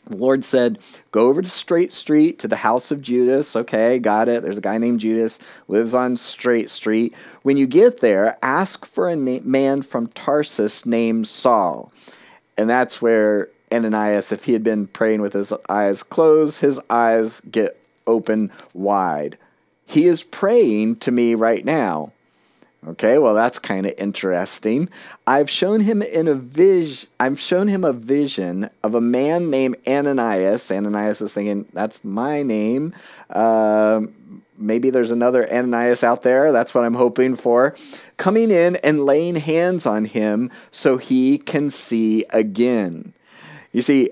the 0.07 0.16
Lord 0.16 0.44
said, 0.44 0.79
Go 1.11 1.29
over 1.29 1.42
to 1.42 1.49
Straight 1.49 1.92
Street 1.92 2.38
to 2.38 2.49
the 2.49 2.57
house 2.57 2.92
of 2.92 3.03
Judas. 3.03 3.57
Okay, 3.57 3.99
got 3.99 4.29
it. 4.29 4.42
There's 4.42 4.59
a 4.59 4.61
guy 4.62 4.79
named 4.79 5.01
Judas, 5.01 5.38
lives 5.66 5.94
on 5.94 6.16
Straight 6.16 6.70
Street. 6.70 7.12
When 7.42 7.57
you 7.57 7.66
get 7.66 7.99
there, 7.99 8.37
ask 8.40 8.87
for 8.87 9.09
a 9.09 9.16
na- 9.16 9.40
man 9.42 9.83
from 9.83 10.07
Tarsus 10.09 10.87
named 10.87 11.27
Saul. 11.27 11.92
And 12.57 12.70
that's 12.70 13.03
where 13.03 13.49
Ananias, 13.72 14.31
if 14.31 14.44
he 14.44 14.53
had 14.53 14.62
been 14.62 14.87
praying 14.87 15.22
with 15.22 15.33
his 15.33 15.53
eyes 15.68 16.05
closed, 16.05 16.61
his 16.61 16.79
eyes 16.88 17.40
get 17.51 17.77
open 18.07 18.53
wide. 18.75 19.37
He 19.87 20.07
is 20.07 20.22
praying 20.22 20.96
to 20.96 21.11
me 21.11 21.35
right 21.35 21.64
now. 21.64 22.12
Okay, 22.87 23.19
well 23.19 23.35
that's 23.35 23.59
kind 23.59 23.85
of 23.85 23.95
interesting. 23.99 24.89
I've 25.27 25.51
shown 25.51 25.81
him 25.81 26.03
in 26.03 26.29
a 26.29 26.35
vision. 26.35 27.09
I've 27.19 27.41
shown 27.41 27.69
him 27.69 27.85
a 27.85 27.93
vision 27.93 28.71
of 28.83 28.95
a 28.95 29.01
man 29.01 29.51
named 29.51 29.77
Ananias. 29.87 30.71
Ananias 30.71 31.21
is 31.21 31.33
thinking 31.33 31.67
that's 31.73 32.05
my 32.05 32.43
name. 32.43 32.95
Uh, 33.29 34.03
maybe 34.57 34.91
there's 34.91 35.11
another 35.11 35.51
Ananias 35.53 36.05
out 36.05 36.23
there. 36.23 36.53
That's 36.53 36.75
what 36.75 36.85
I'm 36.85 36.95
hoping 36.95 37.35
for. 37.35 37.75
Coming 38.19 38.53
in 38.53 38.77
and 38.77 39.05
laying 39.05 39.37
hands 39.37 39.85
on 39.85 40.05
him 40.05 40.51
so 40.71 40.97
he 40.97 41.39
can 41.39 41.71
see 41.71 42.25
again. 42.31 43.15
You 43.73 43.83
see, 43.83 44.11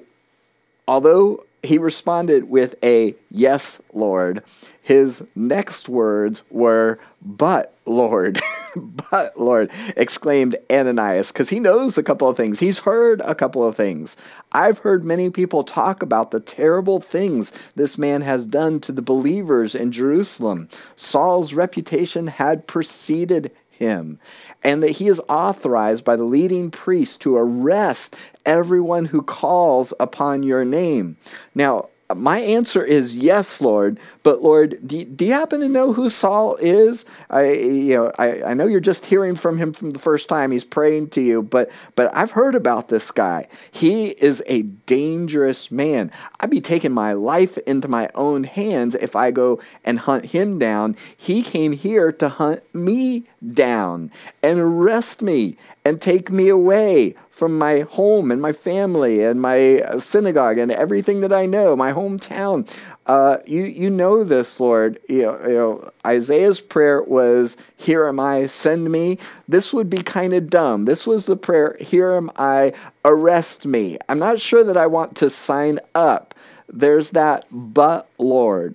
although 0.88 1.44
he 1.64 1.78
responded 1.78 2.48
with 2.50 2.74
a 2.82 3.14
yes, 3.30 3.80
Lord, 3.92 4.42
his 4.84 5.26
next 5.34 5.88
words 5.88 6.42
were, 6.50 6.98
But, 7.22 7.74
Lord. 7.86 8.38
but, 9.10 9.38
Lord, 9.40 9.70
exclaimed 9.96 10.56
Ananias, 10.70 11.32
because 11.32 11.48
he 11.48 11.58
knows 11.58 11.96
a 11.96 12.02
couple 12.02 12.28
of 12.28 12.36
things. 12.36 12.60
He's 12.60 12.80
heard 12.80 13.22
a 13.22 13.34
couple 13.34 13.64
of 13.64 13.76
things. 13.76 14.14
I've 14.52 14.80
heard 14.80 15.04
many 15.04 15.30
people 15.30 15.64
talk 15.64 16.02
about 16.02 16.30
the 16.30 16.40
terrible 16.40 17.00
things 17.00 17.52
this 17.74 17.96
man 17.96 18.20
has 18.22 18.46
done 18.46 18.78
to 18.80 18.92
the 18.92 19.02
believers 19.02 19.74
in 19.74 19.90
Jerusalem. 19.90 20.68
Saul's 20.96 21.54
reputation 21.54 22.26
had 22.26 22.66
preceded 22.66 23.52
him, 23.70 24.18
and 24.62 24.82
that 24.82 24.90
he 24.90 25.08
is 25.08 25.20
authorized 25.28 26.04
by 26.04 26.16
the 26.16 26.24
leading 26.24 26.70
priest 26.70 27.20
to 27.22 27.36
arrest 27.36 28.16
everyone 28.46 29.06
who 29.06 29.22
calls 29.22 29.92
upon 29.98 30.42
your 30.42 30.64
name. 30.64 31.16
Now, 31.54 31.88
my 32.14 32.38
answer 32.40 32.84
is 32.84 33.16
yes, 33.16 33.60
Lord. 33.60 33.98
But 34.22 34.42
Lord, 34.42 34.78
do, 34.86 35.04
do 35.04 35.24
you 35.24 35.32
happen 35.32 35.60
to 35.60 35.68
know 35.68 35.92
who 35.92 36.08
Saul 36.08 36.56
is? 36.56 37.04
I, 37.30 37.52
you 37.52 37.94
know, 37.94 38.12
I, 38.18 38.42
I 38.42 38.54
know 38.54 38.66
you're 38.66 38.80
just 38.80 39.06
hearing 39.06 39.34
from 39.34 39.58
him 39.58 39.72
from 39.72 39.92
the 39.92 39.98
first 39.98 40.28
time 40.28 40.50
he's 40.50 40.64
praying 40.64 41.10
to 41.10 41.22
you, 41.22 41.42
but 41.42 41.70
but 41.94 42.14
I've 42.14 42.32
heard 42.32 42.54
about 42.54 42.88
this 42.88 43.10
guy. 43.10 43.48
He 43.70 44.08
is 44.08 44.42
a 44.46 44.62
dangerous 44.62 45.70
man. 45.70 46.10
I'd 46.40 46.50
be 46.50 46.60
taking 46.60 46.92
my 46.92 47.14
life 47.14 47.56
into 47.58 47.88
my 47.88 48.10
own 48.14 48.44
hands 48.44 48.94
if 48.96 49.16
I 49.16 49.30
go 49.30 49.60
and 49.84 49.98
hunt 50.00 50.26
him 50.26 50.58
down. 50.58 50.96
He 51.16 51.42
came 51.42 51.72
here 51.72 52.12
to 52.12 52.28
hunt 52.28 52.62
me 52.74 53.24
down 53.52 54.10
and 54.42 54.58
arrest 54.58 55.22
me 55.22 55.56
and 55.84 56.00
take 56.00 56.30
me 56.30 56.48
away 56.48 57.14
from 57.30 57.58
my 57.58 57.80
home 57.80 58.30
and 58.30 58.40
my 58.40 58.52
family 58.52 59.24
and 59.24 59.42
my 59.42 59.80
uh, 59.80 59.98
synagogue 59.98 60.56
and 60.56 60.70
everything 60.70 61.20
that 61.20 61.32
I 61.32 61.46
know, 61.46 61.74
my 61.74 61.92
hometown. 61.92 62.68
Uh, 63.06 63.38
you 63.44 63.64
you 63.64 63.90
know 63.90 64.24
this, 64.24 64.58
Lord. 64.60 64.98
You 65.08 65.22
know, 65.22 65.40
you 65.46 65.54
know, 65.54 65.90
Isaiah's 66.06 66.60
prayer 66.60 67.02
was, 67.02 67.56
"Here 67.76 68.06
am 68.06 68.18
I, 68.18 68.46
send 68.46 68.90
me." 68.90 69.18
This 69.46 69.72
would 69.72 69.90
be 69.90 69.98
kind 69.98 70.32
of 70.32 70.48
dumb. 70.48 70.86
This 70.86 71.06
was 71.06 71.26
the 71.26 71.36
prayer, 71.36 71.76
"Here 71.80 72.12
am 72.12 72.30
I, 72.36 72.72
arrest 73.04 73.66
me." 73.66 73.98
I'm 74.08 74.18
not 74.18 74.40
sure 74.40 74.64
that 74.64 74.76
I 74.76 74.86
want 74.86 75.16
to 75.16 75.28
sign 75.28 75.80
up. 75.94 76.34
There's 76.72 77.10
that, 77.10 77.44
but 77.50 78.08
Lord. 78.16 78.74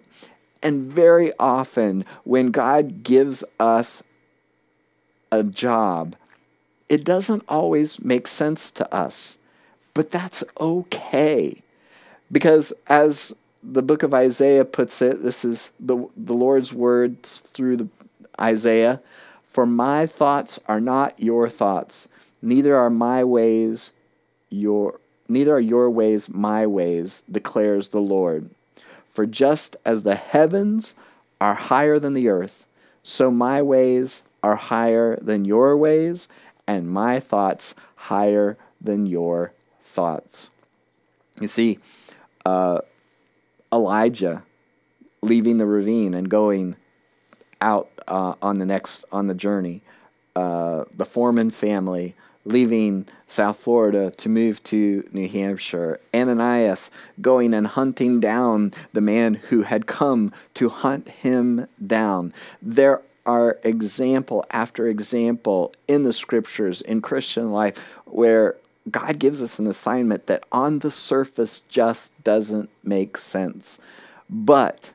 And 0.62 0.92
very 0.92 1.32
often, 1.40 2.06
when 2.24 2.52
God 2.52 3.04
gives 3.04 3.44
us 3.60 4.04
a 5.32 5.44
job, 5.44 6.16
it 6.88 7.06
doesn't 7.06 7.44
always 7.48 8.04
make 8.04 8.28
sense 8.28 8.72
to 8.72 8.94
us, 8.94 9.38
but 9.94 10.10
that's 10.10 10.44
okay. 10.60 11.62
Because 12.32 12.74
as 12.88 13.36
the 13.64 13.82
book 13.82 14.04
of 14.04 14.14
Isaiah 14.14 14.66
puts 14.66 15.02
it, 15.02 15.24
this 15.24 15.44
is 15.44 15.72
the, 15.80 16.08
the 16.16 16.34
Lord's 16.34 16.74
words 16.74 17.42
through 17.42 17.78
the, 17.78 17.88
Isaiah 18.40 19.02
For 19.48 19.66
my 19.66 20.06
thoughts 20.06 20.60
are 20.68 20.80
not 20.80 21.20
your 21.20 21.50
thoughts, 21.50 22.08
neither 22.42 22.78
are 22.78 22.90
my 22.90 23.24
ways 23.24 23.92
your 24.50 25.00
neither 25.28 25.56
are 25.56 25.60
your 25.60 25.90
ways 25.90 26.30
my 26.30 26.66
ways, 26.66 27.22
declares 27.30 27.90
the 27.90 28.02
Lord. 28.02 28.50
For 29.14 29.26
just 29.26 29.76
as 29.86 30.04
the 30.04 30.16
heavens 30.16 30.94
are 31.40 31.54
higher 31.54 32.00
than 32.00 32.14
the 32.14 32.30
earth, 32.30 32.66
so 33.04 33.30
my 33.30 33.62
ways 33.62 34.24
are 34.44 34.56
higher 34.56 35.18
than 35.22 35.46
your 35.46 35.78
ways, 35.78 36.28
and 36.68 36.90
my 36.90 37.20
thoughts 37.20 37.76
higher 37.96 38.58
than 38.82 39.06
your 39.06 39.54
thoughts. 39.84 40.50
You 41.40 41.48
see, 41.48 41.80
uh, 42.46 42.80
Elijah 43.72 44.44
leaving 45.22 45.58
the 45.58 45.66
ravine 45.66 46.14
and 46.14 46.30
going 46.30 46.76
out 47.62 47.90
uh, 48.08 48.36
on 48.42 48.60
the 48.60 48.66
next 48.66 49.06
on 49.12 49.28
the 49.28 49.34
journey. 49.34 49.82
Uh, 50.36 50.86
the 50.96 51.06
Foreman 51.06 51.50
family 51.50 52.16
leaving 52.46 53.06
South 53.28 53.58
Florida 53.58 54.12
to 54.12 54.30
move 54.30 54.64
to 54.64 55.08
New 55.12 55.28
Hampshire. 55.28 56.00
Ananias 56.14 56.90
going 57.22 57.54
and 57.54 57.68
hunting 57.68 58.20
down 58.20 58.74
the 58.94 59.02
man 59.02 59.36
who 59.36 59.64
had 59.64 59.86
come 59.86 60.32
to 60.56 60.70
hunt 60.70 61.10
him 61.10 61.68
down. 61.86 62.34
There 62.62 63.02
are 63.26 63.60
example 63.64 64.46
after 64.52 64.88
example 64.88 65.74
in 65.88 66.04
the 66.04 66.14
scriptures 66.14 66.82
in 66.82 67.02
Christian 67.02 67.52
life 67.52 67.80
where 68.06 68.56
God 68.90 69.20
gives 69.20 69.42
us 69.42 69.60
an 69.60 69.68
assignment 69.68 70.28
that 70.28 70.44
on 70.52 70.80
the 70.80 70.92
surface 70.92 71.62
just 71.62 72.22
doesn't 72.24 72.70
make 72.84 73.18
sense. 73.18 73.80
But 74.30 74.92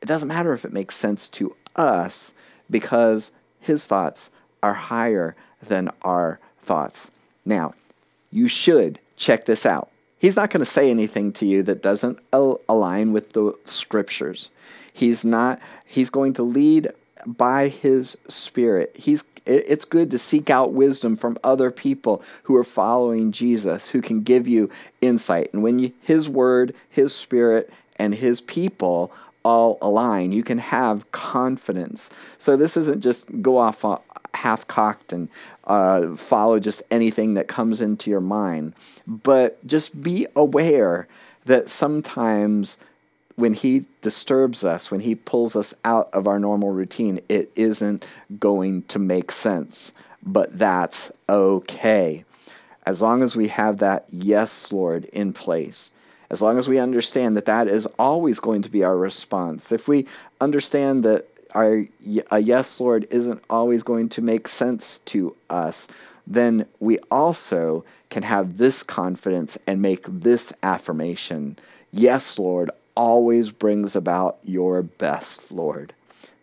it 0.00 0.06
doesn't 0.06 0.28
matter 0.28 0.52
if 0.52 0.64
it 0.64 0.72
makes 0.72 0.96
sense 0.96 1.28
to 1.30 1.56
us 1.76 2.34
because 2.70 3.32
his 3.60 3.86
thoughts 3.86 4.30
are 4.62 4.74
higher 4.74 5.36
than 5.62 5.90
our 6.02 6.40
thoughts. 6.62 7.10
Now, 7.44 7.74
you 8.30 8.48
should 8.48 8.98
check 9.16 9.44
this 9.44 9.64
out. 9.66 9.90
He's 10.18 10.36
not 10.36 10.50
going 10.50 10.64
to 10.64 10.70
say 10.70 10.90
anything 10.90 11.32
to 11.34 11.46
you 11.46 11.62
that 11.64 11.82
doesn't 11.82 12.18
align 12.32 13.12
with 13.12 13.32
the 13.32 13.56
scriptures. 13.64 14.50
He's 14.92 15.24
not 15.24 15.60
he's 15.84 16.10
going 16.10 16.34
to 16.34 16.42
lead 16.42 16.92
by 17.26 17.68
his 17.68 18.16
spirit. 18.28 18.92
He's 18.94 19.24
it's 19.44 19.84
good 19.84 20.10
to 20.12 20.18
seek 20.18 20.50
out 20.50 20.72
wisdom 20.72 21.16
from 21.16 21.36
other 21.42 21.70
people 21.70 22.22
who 22.44 22.56
are 22.56 22.64
following 22.64 23.32
Jesus, 23.32 23.88
who 23.88 24.00
can 24.00 24.22
give 24.22 24.46
you 24.46 24.70
insight. 25.00 25.52
And 25.52 25.64
when 25.64 25.80
you, 25.80 25.92
his 26.00 26.28
word, 26.28 26.74
his 26.88 27.14
spirit, 27.14 27.68
and 27.96 28.14
his 28.14 28.40
people 28.40 29.12
all 29.44 29.78
align, 29.82 30.30
you 30.32 30.44
can 30.44 30.58
have 30.58 31.10
confidence. 31.10 32.10
So 32.38 32.56
this 32.56 32.76
isn't 32.76 33.00
just 33.00 33.42
go 33.42 33.58
off 33.58 33.84
uh, 33.84 33.98
half 34.34 34.66
cocked 34.68 35.12
and 35.12 35.28
uh, 35.64 36.14
follow 36.14 36.60
just 36.60 36.82
anything 36.90 37.34
that 37.34 37.48
comes 37.48 37.80
into 37.80 38.10
your 38.10 38.20
mind, 38.20 38.74
but 39.06 39.64
just 39.66 40.02
be 40.02 40.26
aware 40.36 41.08
that 41.44 41.68
sometimes 41.68 42.76
when 43.36 43.54
he 43.54 43.84
disturbs 44.00 44.64
us, 44.64 44.90
when 44.90 45.00
he 45.00 45.14
pulls 45.14 45.56
us 45.56 45.74
out 45.84 46.08
of 46.12 46.26
our 46.26 46.38
normal 46.38 46.70
routine, 46.70 47.20
it 47.28 47.50
isn't 47.56 48.06
going 48.38 48.82
to 48.84 48.98
make 48.98 49.30
sense. 49.30 49.92
But 50.22 50.58
that's 50.58 51.10
okay. 51.28 52.24
As 52.84 53.00
long 53.00 53.22
as 53.22 53.36
we 53.36 53.48
have 53.48 53.78
that 53.78 54.06
yes, 54.10 54.72
Lord, 54.72 55.04
in 55.06 55.32
place, 55.32 55.90
as 56.30 56.40
long 56.40 56.58
as 56.58 56.68
we 56.68 56.78
understand 56.78 57.36
that 57.36 57.46
that 57.46 57.68
is 57.68 57.86
always 57.98 58.38
going 58.38 58.62
to 58.62 58.70
be 58.70 58.82
our 58.82 58.96
response, 58.96 59.72
if 59.72 59.88
we 59.88 60.06
understand 60.40 61.04
that 61.04 61.26
our 61.54 61.84
a 62.30 62.38
yes, 62.38 62.80
Lord, 62.80 63.06
isn't 63.10 63.42
always 63.50 63.82
going 63.82 64.08
to 64.10 64.22
make 64.22 64.48
sense 64.48 64.98
to 65.06 65.36
us, 65.50 65.88
then 66.26 66.66
we 66.80 66.98
also 67.10 67.84
can 68.08 68.22
have 68.22 68.58
this 68.58 68.82
confidence 68.82 69.58
and 69.66 69.82
make 69.82 70.04
this 70.08 70.52
affirmation 70.62 71.58
Yes, 71.92 72.38
Lord, 72.38 72.70
always 72.94 73.50
brings 73.50 73.96
about 73.96 74.38
your 74.44 74.82
best, 74.82 75.50
Lord. 75.50 75.92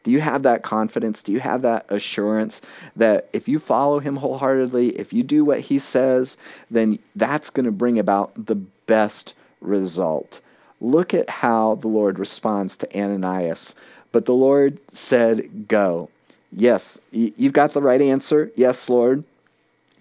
Do 0.03 0.11
you 0.11 0.21
have 0.21 0.43
that 0.43 0.63
confidence? 0.63 1.21
Do 1.21 1.31
you 1.31 1.39
have 1.41 1.61
that 1.63 1.85
assurance 1.89 2.61
that 2.95 3.29
if 3.33 3.47
you 3.47 3.59
follow 3.59 3.99
him 3.99 4.17
wholeheartedly, 4.17 4.97
if 4.97 5.11
you 5.11 5.23
do 5.23 5.43
what 5.43 5.59
he 5.59 5.77
says, 5.77 6.37
then 6.71 6.99
that's 7.15 7.49
going 7.49 7.65
to 7.65 7.71
bring 7.71 7.99
about 7.99 8.47
the 8.47 8.55
best 8.55 9.33
result? 9.59 10.39
Look 10.81 11.13
at 11.13 11.29
how 11.29 11.75
the 11.75 11.89
Lord 11.89 12.17
responds 12.17 12.77
to 12.77 12.97
Ananias. 12.97 13.75
But 14.11 14.25
the 14.25 14.33
Lord 14.33 14.79
said, 14.93 15.67
Go. 15.67 16.09
Yes, 16.51 16.97
you've 17.11 17.53
got 17.53 17.73
the 17.73 17.81
right 17.81 18.01
answer. 18.01 18.51
Yes, 18.55 18.89
Lord. 18.89 19.23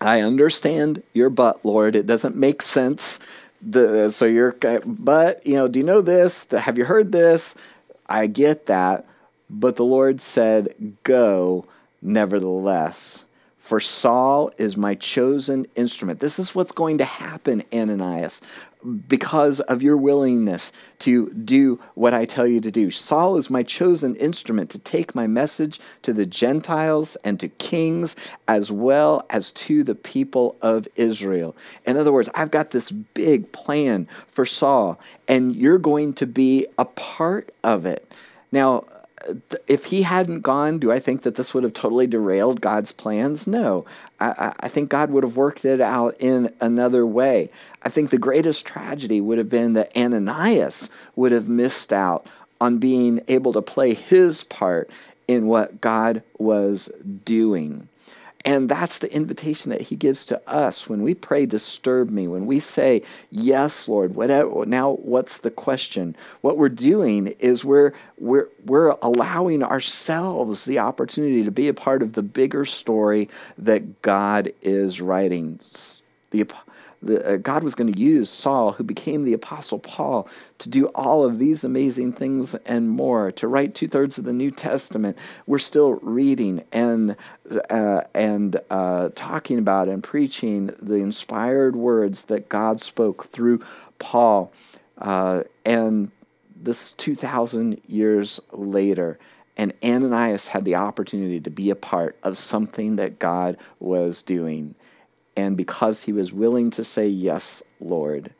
I 0.00 0.22
understand 0.22 1.02
your 1.12 1.28
but, 1.28 1.62
Lord. 1.64 1.94
It 1.94 2.06
doesn't 2.06 2.36
make 2.36 2.62
sense. 2.62 3.18
The, 3.60 4.10
so 4.10 4.24
you're, 4.26 4.52
but, 4.84 5.46
you 5.46 5.56
know, 5.56 5.68
do 5.68 5.78
you 5.80 5.84
know 5.84 6.00
this? 6.00 6.46
Have 6.50 6.78
you 6.78 6.84
heard 6.84 7.12
this? 7.12 7.54
I 8.08 8.26
get 8.26 8.66
that. 8.66 9.04
But 9.50 9.76
the 9.76 9.84
Lord 9.84 10.20
said, 10.20 10.96
Go 11.02 11.66
nevertheless. 12.02 13.24
For 13.58 13.80
Saul 13.80 14.50
is 14.56 14.76
my 14.76 14.94
chosen 14.94 15.66
instrument. 15.76 16.20
This 16.20 16.38
is 16.38 16.54
what's 16.54 16.72
going 16.72 16.98
to 16.98 17.04
happen, 17.04 17.62
Ananias, 17.72 18.40
because 19.08 19.60
of 19.60 19.82
your 19.82 19.96
willingness 19.96 20.72
to 21.00 21.30
do 21.30 21.80
what 21.94 22.14
I 22.14 22.24
tell 22.24 22.46
you 22.46 22.60
to 22.60 22.70
do. 22.70 22.90
Saul 22.90 23.36
is 23.36 23.50
my 23.50 23.62
chosen 23.62 24.14
instrument 24.16 24.70
to 24.70 24.78
take 24.78 25.14
my 25.14 25.26
message 25.26 25.80
to 26.02 26.12
the 26.12 26.26
Gentiles 26.26 27.16
and 27.24 27.40
to 27.40 27.48
kings 27.48 28.14
as 28.46 28.70
well 28.70 29.26
as 29.30 29.50
to 29.52 29.82
the 29.82 29.94
people 29.94 30.56
of 30.62 30.86
Israel. 30.96 31.56
In 31.86 31.96
other 31.96 32.12
words, 32.12 32.28
I've 32.34 32.50
got 32.50 32.70
this 32.70 32.90
big 32.90 33.50
plan 33.52 34.08
for 34.28 34.46
Saul, 34.46 35.00
and 35.26 35.56
you're 35.56 35.78
going 35.78 36.14
to 36.14 36.26
be 36.26 36.66
a 36.78 36.84
part 36.84 37.52
of 37.64 37.84
it. 37.84 38.12
Now, 38.52 38.84
if 39.66 39.86
he 39.86 40.02
hadn't 40.02 40.40
gone, 40.40 40.78
do 40.78 40.92
I 40.92 41.00
think 41.00 41.22
that 41.22 41.34
this 41.34 41.52
would 41.52 41.64
have 41.64 41.72
totally 41.72 42.06
derailed 42.06 42.60
God's 42.60 42.92
plans? 42.92 43.46
No. 43.46 43.84
I, 44.20 44.52
I, 44.60 44.68
think 44.68 44.88
God 44.88 45.10
would 45.10 45.22
have 45.22 45.36
worked 45.36 45.64
it 45.64 45.80
out 45.80 46.16
in 46.18 46.52
another 46.60 47.06
way. 47.06 47.50
I 47.88 47.90
think 47.90 48.10
the 48.10 48.18
greatest 48.18 48.66
tragedy 48.66 49.18
would 49.18 49.38
have 49.38 49.48
been 49.48 49.72
that 49.72 49.96
Ananias 49.96 50.90
would 51.16 51.32
have 51.32 51.48
missed 51.48 51.90
out 51.90 52.26
on 52.60 52.76
being 52.76 53.22
able 53.28 53.54
to 53.54 53.62
play 53.62 53.94
his 53.94 54.44
part 54.44 54.90
in 55.26 55.46
what 55.46 55.80
God 55.80 56.22
was 56.36 56.92
doing. 57.24 57.88
And 58.44 58.68
that's 58.68 58.98
the 58.98 59.10
invitation 59.10 59.70
that 59.70 59.80
he 59.80 59.96
gives 59.96 60.26
to 60.26 60.38
us 60.46 60.86
when 60.86 61.02
we 61.02 61.14
pray, 61.14 61.46
disturb 61.46 62.10
me, 62.10 62.28
when 62.28 62.44
we 62.44 62.60
say, 62.60 63.04
Yes, 63.30 63.88
Lord, 63.88 64.14
whatever. 64.14 64.66
Now, 64.66 64.96
what's 64.96 65.38
the 65.38 65.50
question? 65.50 66.14
What 66.42 66.58
we're 66.58 66.68
doing 66.68 67.28
is 67.38 67.64
we're, 67.64 67.94
we're, 68.18 68.48
we're 68.66 68.98
allowing 69.00 69.62
ourselves 69.62 70.66
the 70.66 70.78
opportunity 70.78 71.42
to 71.42 71.50
be 71.50 71.68
a 71.68 71.74
part 71.74 72.02
of 72.02 72.12
the 72.12 72.22
bigger 72.22 72.66
story 72.66 73.30
that 73.56 74.02
God 74.02 74.52
is 74.60 75.00
writing. 75.00 75.58
The, 76.32 76.44
the, 77.02 77.34
uh, 77.34 77.36
God 77.36 77.62
was 77.62 77.74
going 77.74 77.92
to 77.92 77.98
use 77.98 78.28
Saul, 78.28 78.72
who 78.72 78.84
became 78.84 79.22
the 79.22 79.32
Apostle 79.32 79.78
Paul, 79.78 80.28
to 80.58 80.68
do 80.68 80.86
all 80.88 81.24
of 81.24 81.38
these 81.38 81.64
amazing 81.64 82.12
things 82.12 82.54
and 82.66 82.88
more, 82.88 83.30
to 83.32 83.46
write 83.46 83.74
two 83.74 83.88
thirds 83.88 84.18
of 84.18 84.24
the 84.24 84.32
New 84.32 84.50
Testament. 84.50 85.16
We're 85.46 85.58
still 85.58 85.94
reading 85.94 86.64
and, 86.72 87.16
uh, 87.70 88.02
and 88.14 88.60
uh, 88.70 89.10
talking 89.14 89.58
about 89.58 89.88
and 89.88 90.02
preaching 90.02 90.74
the 90.80 90.96
inspired 90.96 91.76
words 91.76 92.24
that 92.26 92.48
God 92.48 92.80
spoke 92.80 93.26
through 93.28 93.64
Paul. 93.98 94.52
Uh, 94.96 95.44
and 95.64 96.10
this 96.60 96.92
2,000 96.92 97.80
years 97.86 98.40
later, 98.52 99.18
and 99.56 99.74
Ananias 99.82 100.46
had 100.48 100.64
the 100.64 100.76
opportunity 100.76 101.40
to 101.40 101.50
be 101.50 101.70
a 101.70 101.76
part 101.76 102.16
of 102.22 102.38
something 102.38 102.96
that 102.96 103.18
God 103.18 103.56
was 103.80 104.22
doing. 104.22 104.76
And 105.38 105.56
because 105.56 106.02
he 106.02 106.12
was 106.12 106.32
willing 106.32 106.72
to 106.72 106.82
say, 106.82 107.06
Yes, 107.06 107.62
Lord, 107.78 108.32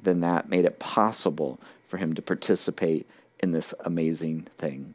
then 0.00 0.20
that 0.20 0.48
made 0.48 0.64
it 0.64 0.78
possible 0.78 1.58
for 1.88 1.96
him 1.96 2.14
to 2.14 2.22
participate 2.22 3.08
in 3.40 3.50
this 3.50 3.74
amazing 3.80 4.46
thing. 4.56 4.94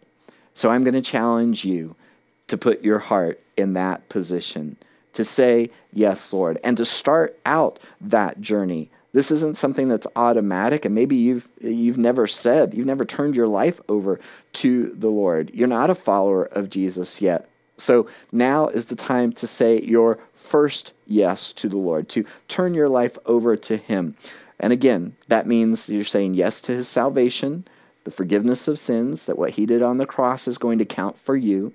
So 0.53 0.71
I'm 0.71 0.85
going 0.85 0.93
to 0.93 1.01
challenge 1.01 1.65
you 1.65 1.97
to 2.47 2.57
put 2.57 2.81
your 2.81 2.99
heart 2.99 3.41
in 3.57 3.73
that 3.73 4.07
position, 4.07 4.77
to 5.11 5.25
say, 5.25 5.69
Yes, 5.91 6.31
Lord, 6.31 6.59
and 6.63 6.77
to 6.77 6.85
start 6.85 7.37
out 7.45 7.77
that 7.99 8.39
journey. 8.39 8.89
This 9.11 9.29
isn't 9.29 9.57
something 9.57 9.89
that's 9.89 10.07
automatic, 10.15 10.85
and 10.85 10.95
maybe 10.95 11.17
you've, 11.17 11.49
you've 11.59 11.97
never 11.97 12.25
said, 12.25 12.73
you've 12.73 12.85
never 12.85 13.03
turned 13.03 13.35
your 13.35 13.47
life 13.47 13.81
over 13.89 14.17
to 14.53 14.95
the 14.95 15.09
Lord. 15.09 15.51
You're 15.53 15.67
not 15.67 15.89
a 15.89 15.95
follower 15.95 16.45
of 16.45 16.69
Jesus 16.69 17.19
yet. 17.21 17.49
So 17.79 18.09
now 18.31 18.67
is 18.67 18.85
the 18.85 18.95
time 18.95 19.31
to 19.33 19.47
say 19.47 19.81
your 19.81 20.19
first 20.33 20.93
yes 21.07 21.53
to 21.53 21.69
the 21.69 21.77
Lord, 21.77 22.09
to 22.09 22.25
turn 22.47 22.73
your 22.73 22.89
life 22.89 23.17
over 23.25 23.55
to 23.55 23.77
Him. 23.77 24.15
And 24.59 24.73
again, 24.73 25.15
that 25.27 25.47
means 25.47 25.89
you're 25.89 26.03
saying 26.03 26.33
yes 26.33 26.61
to 26.61 26.73
His 26.73 26.87
salvation, 26.87 27.65
the 28.03 28.11
forgiveness 28.11 28.67
of 28.67 28.79
sins, 28.79 29.25
that 29.25 29.37
what 29.37 29.51
He 29.51 29.65
did 29.65 29.81
on 29.81 29.97
the 29.97 30.05
cross 30.05 30.47
is 30.47 30.57
going 30.57 30.79
to 30.79 30.85
count 30.85 31.17
for 31.17 31.35
you. 31.35 31.73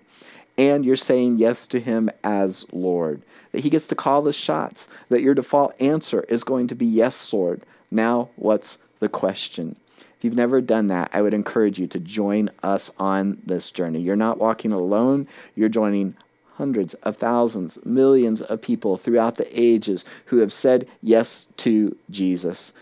And 0.56 0.84
you're 0.84 0.96
saying 0.96 1.38
yes 1.38 1.66
to 1.68 1.80
Him 1.80 2.10
as 2.22 2.66
Lord, 2.72 3.22
that 3.52 3.62
He 3.62 3.70
gets 3.70 3.88
to 3.88 3.94
call 3.94 4.22
the 4.22 4.32
shots, 4.32 4.86
that 5.08 5.22
your 5.22 5.34
default 5.34 5.74
answer 5.80 6.22
is 6.28 6.44
going 6.44 6.68
to 6.68 6.74
be 6.74 6.86
yes, 6.86 7.32
Lord. 7.32 7.62
Now, 7.90 8.28
what's 8.36 8.78
the 9.00 9.08
question? 9.08 9.76
You've 10.24 10.34
never 10.34 10.62
done 10.62 10.86
that, 10.86 11.10
I 11.12 11.20
would 11.20 11.34
encourage 11.34 11.78
you 11.78 11.86
to 11.88 11.98
join 11.98 12.50
us 12.62 12.90
on 12.98 13.42
this 13.44 13.70
journey. 13.70 14.00
You're 14.00 14.16
not 14.16 14.38
walking 14.38 14.72
alone, 14.72 15.28
you're 15.54 15.68
joining 15.68 16.16
hundreds 16.54 16.94
of 16.94 17.16
thousands, 17.16 17.78
millions 17.84 18.40
of 18.40 18.62
people 18.62 18.96
throughout 18.96 19.36
the 19.36 19.60
ages 19.60 20.04
who 20.26 20.38
have 20.38 20.52
said 20.52 20.88
yes 21.02 21.48
to 21.58 21.96
Jesus. 22.10 22.72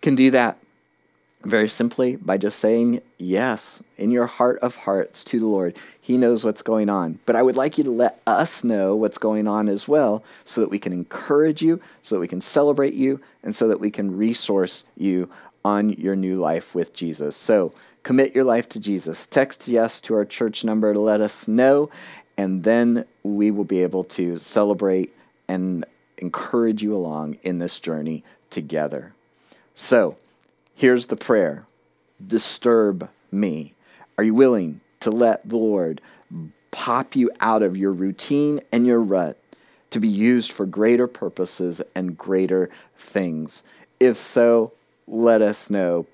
Can 0.00 0.14
do 0.14 0.30
that 0.30 0.56
very 1.44 1.68
simply 1.68 2.16
by 2.16 2.36
just 2.36 2.58
saying 2.58 3.00
yes 3.18 3.82
in 3.96 4.10
your 4.10 4.26
heart 4.26 4.58
of 4.60 4.76
hearts 4.76 5.22
to 5.24 5.38
the 5.38 5.46
Lord. 5.46 5.76
He 6.00 6.16
knows 6.16 6.44
what's 6.44 6.62
going 6.62 6.88
on. 6.88 7.18
But 7.26 7.36
I 7.36 7.42
would 7.42 7.56
like 7.56 7.78
you 7.78 7.84
to 7.84 7.90
let 7.90 8.20
us 8.26 8.64
know 8.64 8.96
what's 8.96 9.18
going 9.18 9.46
on 9.46 9.68
as 9.68 9.86
well 9.86 10.24
so 10.44 10.60
that 10.60 10.70
we 10.70 10.78
can 10.78 10.92
encourage 10.92 11.62
you, 11.62 11.80
so 12.02 12.14
that 12.14 12.20
we 12.20 12.28
can 12.28 12.40
celebrate 12.40 12.94
you, 12.94 13.20
and 13.42 13.54
so 13.54 13.68
that 13.68 13.80
we 13.80 13.90
can 13.90 14.16
resource 14.16 14.84
you 14.96 15.30
on 15.66 15.90
your 15.94 16.14
new 16.14 16.38
life 16.38 16.76
with 16.76 16.94
Jesus. 16.94 17.36
So 17.36 17.72
commit 18.04 18.36
your 18.36 18.44
life 18.44 18.68
to 18.68 18.78
Jesus. 18.78 19.26
Text 19.26 19.66
yes 19.66 20.00
to 20.02 20.14
our 20.14 20.24
church 20.24 20.62
number 20.62 20.94
to 20.94 21.00
let 21.00 21.20
us 21.20 21.48
know, 21.48 21.90
and 22.36 22.62
then 22.62 23.04
we 23.24 23.50
will 23.50 23.64
be 23.64 23.82
able 23.82 24.04
to 24.04 24.36
celebrate 24.36 25.12
and 25.48 25.84
encourage 26.18 26.84
you 26.84 26.94
along 26.94 27.38
in 27.42 27.58
this 27.58 27.80
journey 27.80 28.22
together. 28.48 29.12
So 29.74 30.16
here's 30.76 31.06
the 31.06 31.16
prayer 31.16 31.66
Disturb 32.24 33.10
me. 33.32 33.74
Are 34.16 34.24
you 34.24 34.34
willing 34.34 34.80
to 35.00 35.10
let 35.10 35.48
the 35.48 35.56
Lord 35.56 36.00
pop 36.70 37.16
you 37.16 37.28
out 37.40 37.64
of 37.64 37.76
your 37.76 37.92
routine 37.92 38.60
and 38.70 38.86
your 38.86 39.00
rut 39.00 39.36
to 39.90 39.98
be 39.98 40.08
used 40.08 40.52
for 40.52 40.64
greater 40.64 41.08
purposes 41.08 41.82
and 41.96 42.16
greater 42.16 42.70
things? 42.96 43.64
If 43.98 44.22
so, 44.22 44.72
let 45.06 45.42
us 45.42 45.70
know. 45.70 46.06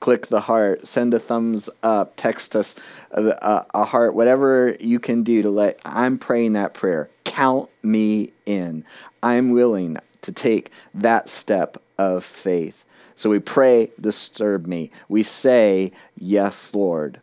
Click 0.00 0.28
the 0.28 0.42
heart, 0.42 0.86
send 0.86 1.12
a 1.12 1.18
thumbs 1.18 1.68
up, 1.82 2.12
text 2.16 2.54
us 2.54 2.76
a, 3.10 3.66
a, 3.74 3.84
heart, 3.84 4.14
whatever 4.14 4.76
you 4.78 5.00
can 5.00 5.24
do 5.24 5.42
to 5.42 5.50
let. 5.50 5.80
I'm 5.84 6.18
praying 6.18 6.52
that 6.52 6.72
prayer. 6.72 7.10
Count 7.24 7.68
me 7.82 8.32
in. 8.46 8.84
I'm 9.24 9.50
willing 9.50 9.98
to 10.22 10.30
take 10.30 10.70
that 10.94 11.28
step 11.28 11.82
of 11.98 12.24
faith. 12.24 12.84
So 13.16 13.28
we 13.28 13.40
pray, 13.40 13.90
disturb 14.00 14.66
me. 14.66 14.92
We 15.08 15.24
say, 15.24 15.90
Yes, 16.16 16.72
Lord. 16.74 17.20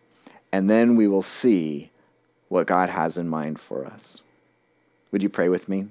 And 0.52 0.70
then 0.70 0.98
we 0.98 1.08
will 1.08 1.22
see 1.22 1.92
what 2.50 2.68
God 2.68 2.90
has 2.90 3.18
in 3.18 3.30
mind 3.30 3.60
for 3.60 3.86
us. 3.86 4.22
Would 5.12 5.24
you 5.24 5.30
pray 5.30 5.48
with 5.48 5.70
me? 5.70 5.88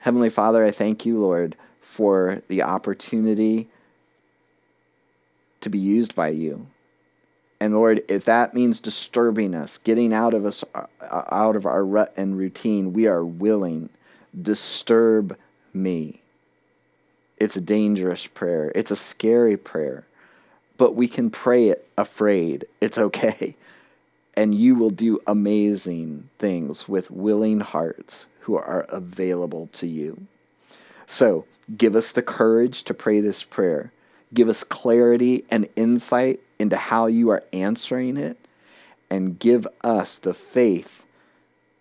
Heavenly 0.00 0.30
Father, 0.30 0.64
I 0.64 0.70
thank 0.70 1.06
you, 1.06 1.18
Lord, 1.18 1.56
for 1.80 2.42
the 2.48 2.62
opportunity 2.62 3.68
to 5.62 5.70
be 5.70 5.78
used 5.78 6.14
by 6.14 6.28
you. 6.28 6.66
And 7.62 7.74
Lord, 7.74 8.02
if 8.08 8.24
that 8.24 8.54
means 8.54 8.80
disturbing 8.80 9.54
us, 9.54 9.78
getting 9.78 10.12
out 10.12 10.34
of 10.34 10.44
us 10.44 10.64
uh, 10.74 10.86
out 11.00 11.54
of 11.54 11.64
our 11.64 11.84
rut 11.84 12.12
and 12.16 12.36
routine, 12.36 12.92
we 12.92 13.06
are 13.06 13.24
willing. 13.24 13.88
Disturb 14.40 15.38
me. 15.72 16.22
It's 17.38 17.54
a 17.54 17.60
dangerous 17.60 18.26
prayer. 18.26 18.72
It's 18.74 18.90
a 18.90 18.96
scary 18.96 19.56
prayer. 19.56 20.04
But 20.76 20.96
we 20.96 21.06
can 21.06 21.30
pray 21.30 21.68
it 21.68 21.86
afraid. 21.96 22.64
It's 22.80 22.98
okay. 22.98 23.54
And 24.34 24.54
you 24.54 24.74
will 24.74 24.90
do 24.90 25.20
amazing 25.26 26.30
things 26.38 26.88
with 26.88 27.10
willing 27.10 27.60
hearts 27.60 28.26
who 28.40 28.56
are 28.56 28.86
available 28.88 29.68
to 29.74 29.86
you. 29.86 30.26
So, 31.06 31.44
give 31.76 31.94
us 31.94 32.10
the 32.12 32.22
courage 32.22 32.82
to 32.84 32.94
pray 32.94 33.20
this 33.20 33.42
prayer 33.42 33.92
give 34.34 34.48
us 34.48 34.64
clarity 34.64 35.44
and 35.50 35.68
insight 35.76 36.40
into 36.58 36.76
how 36.76 37.06
you 37.06 37.30
are 37.30 37.44
answering 37.52 38.16
it. 38.16 38.36
and 39.10 39.38
give 39.38 39.68
us 39.84 40.18
the 40.18 40.32
faith 40.32 41.04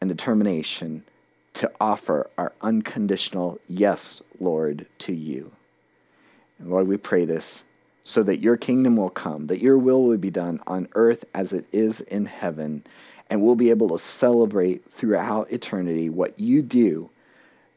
and 0.02 0.10
determination 0.10 1.02
to 1.54 1.72
offer 1.80 2.30
our 2.38 2.52
unconditional 2.62 3.58
yes, 3.70 4.22
Lord, 4.39 4.86
to 4.99 5.14
you. 5.14 5.52
And 6.60 6.70
Lord, 6.70 6.89
we 6.89 6.97
pray 6.97 7.24
this 7.24 7.64
so 8.04 8.22
that 8.24 8.41
your 8.41 8.58
kingdom 8.58 8.97
will 8.97 9.10
come, 9.10 9.47
that 9.47 9.62
your 9.62 9.78
will 9.78 10.04
will 10.04 10.18
be 10.18 10.30
done 10.30 10.60
on 10.68 10.89
earth 10.95 11.24
as 11.34 11.54
it 11.54 11.66
is 11.72 12.02
in 12.02 12.26
heaven, 12.26 12.84
and 13.30 13.41
we'll 13.41 13.56
be 13.56 13.70
able 13.70 13.88
to 13.89 13.97
celebrate 13.97 14.84
throughout 14.91 15.49
eternity 15.52 16.10
what 16.10 16.38
you 16.38 16.62
do 16.62 17.10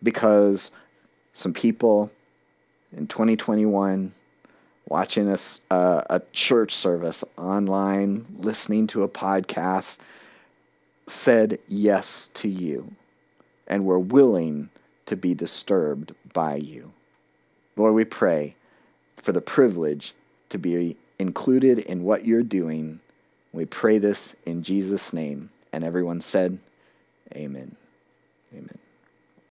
because 0.02 0.72
some 1.32 1.52
people 1.52 2.10
in 2.96 3.06
2021 3.06 4.12
watching 4.88 5.28
a, 5.28 5.38
uh, 5.70 6.02
a 6.10 6.22
church 6.32 6.74
service 6.74 7.24
online, 7.36 8.26
listening 8.38 8.86
to 8.88 9.02
a 9.02 9.08
podcast, 9.08 9.98
said 11.06 11.58
yes 11.68 12.30
to 12.34 12.48
you 12.48 12.92
and 13.66 13.84
were 13.84 13.98
willing 13.98 14.68
to 15.06 15.16
be 15.16 15.34
disturbed 15.34 16.12
by 16.32 16.56
you. 16.56 16.92
Lord, 17.76 17.94
we 17.94 18.04
pray 18.04 18.56
for 19.16 19.32
the 19.32 19.40
privilege 19.40 20.14
to 20.50 20.58
be 20.58 20.96
included 21.18 21.78
in 21.78 22.04
what 22.04 22.24
you're 22.24 22.42
doing. 22.42 23.00
We 23.52 23.64
pray 23.64 23.98
this 23.98 24.36
in 24.44 24.62
Jesus' 24.62 25.12
name. 25.12 25.50
And 25.72 25.82
everyone 25.82 26.20
said, 26.20 26.58
Amen. 27.34 27.76
Amen. 28.52 28.83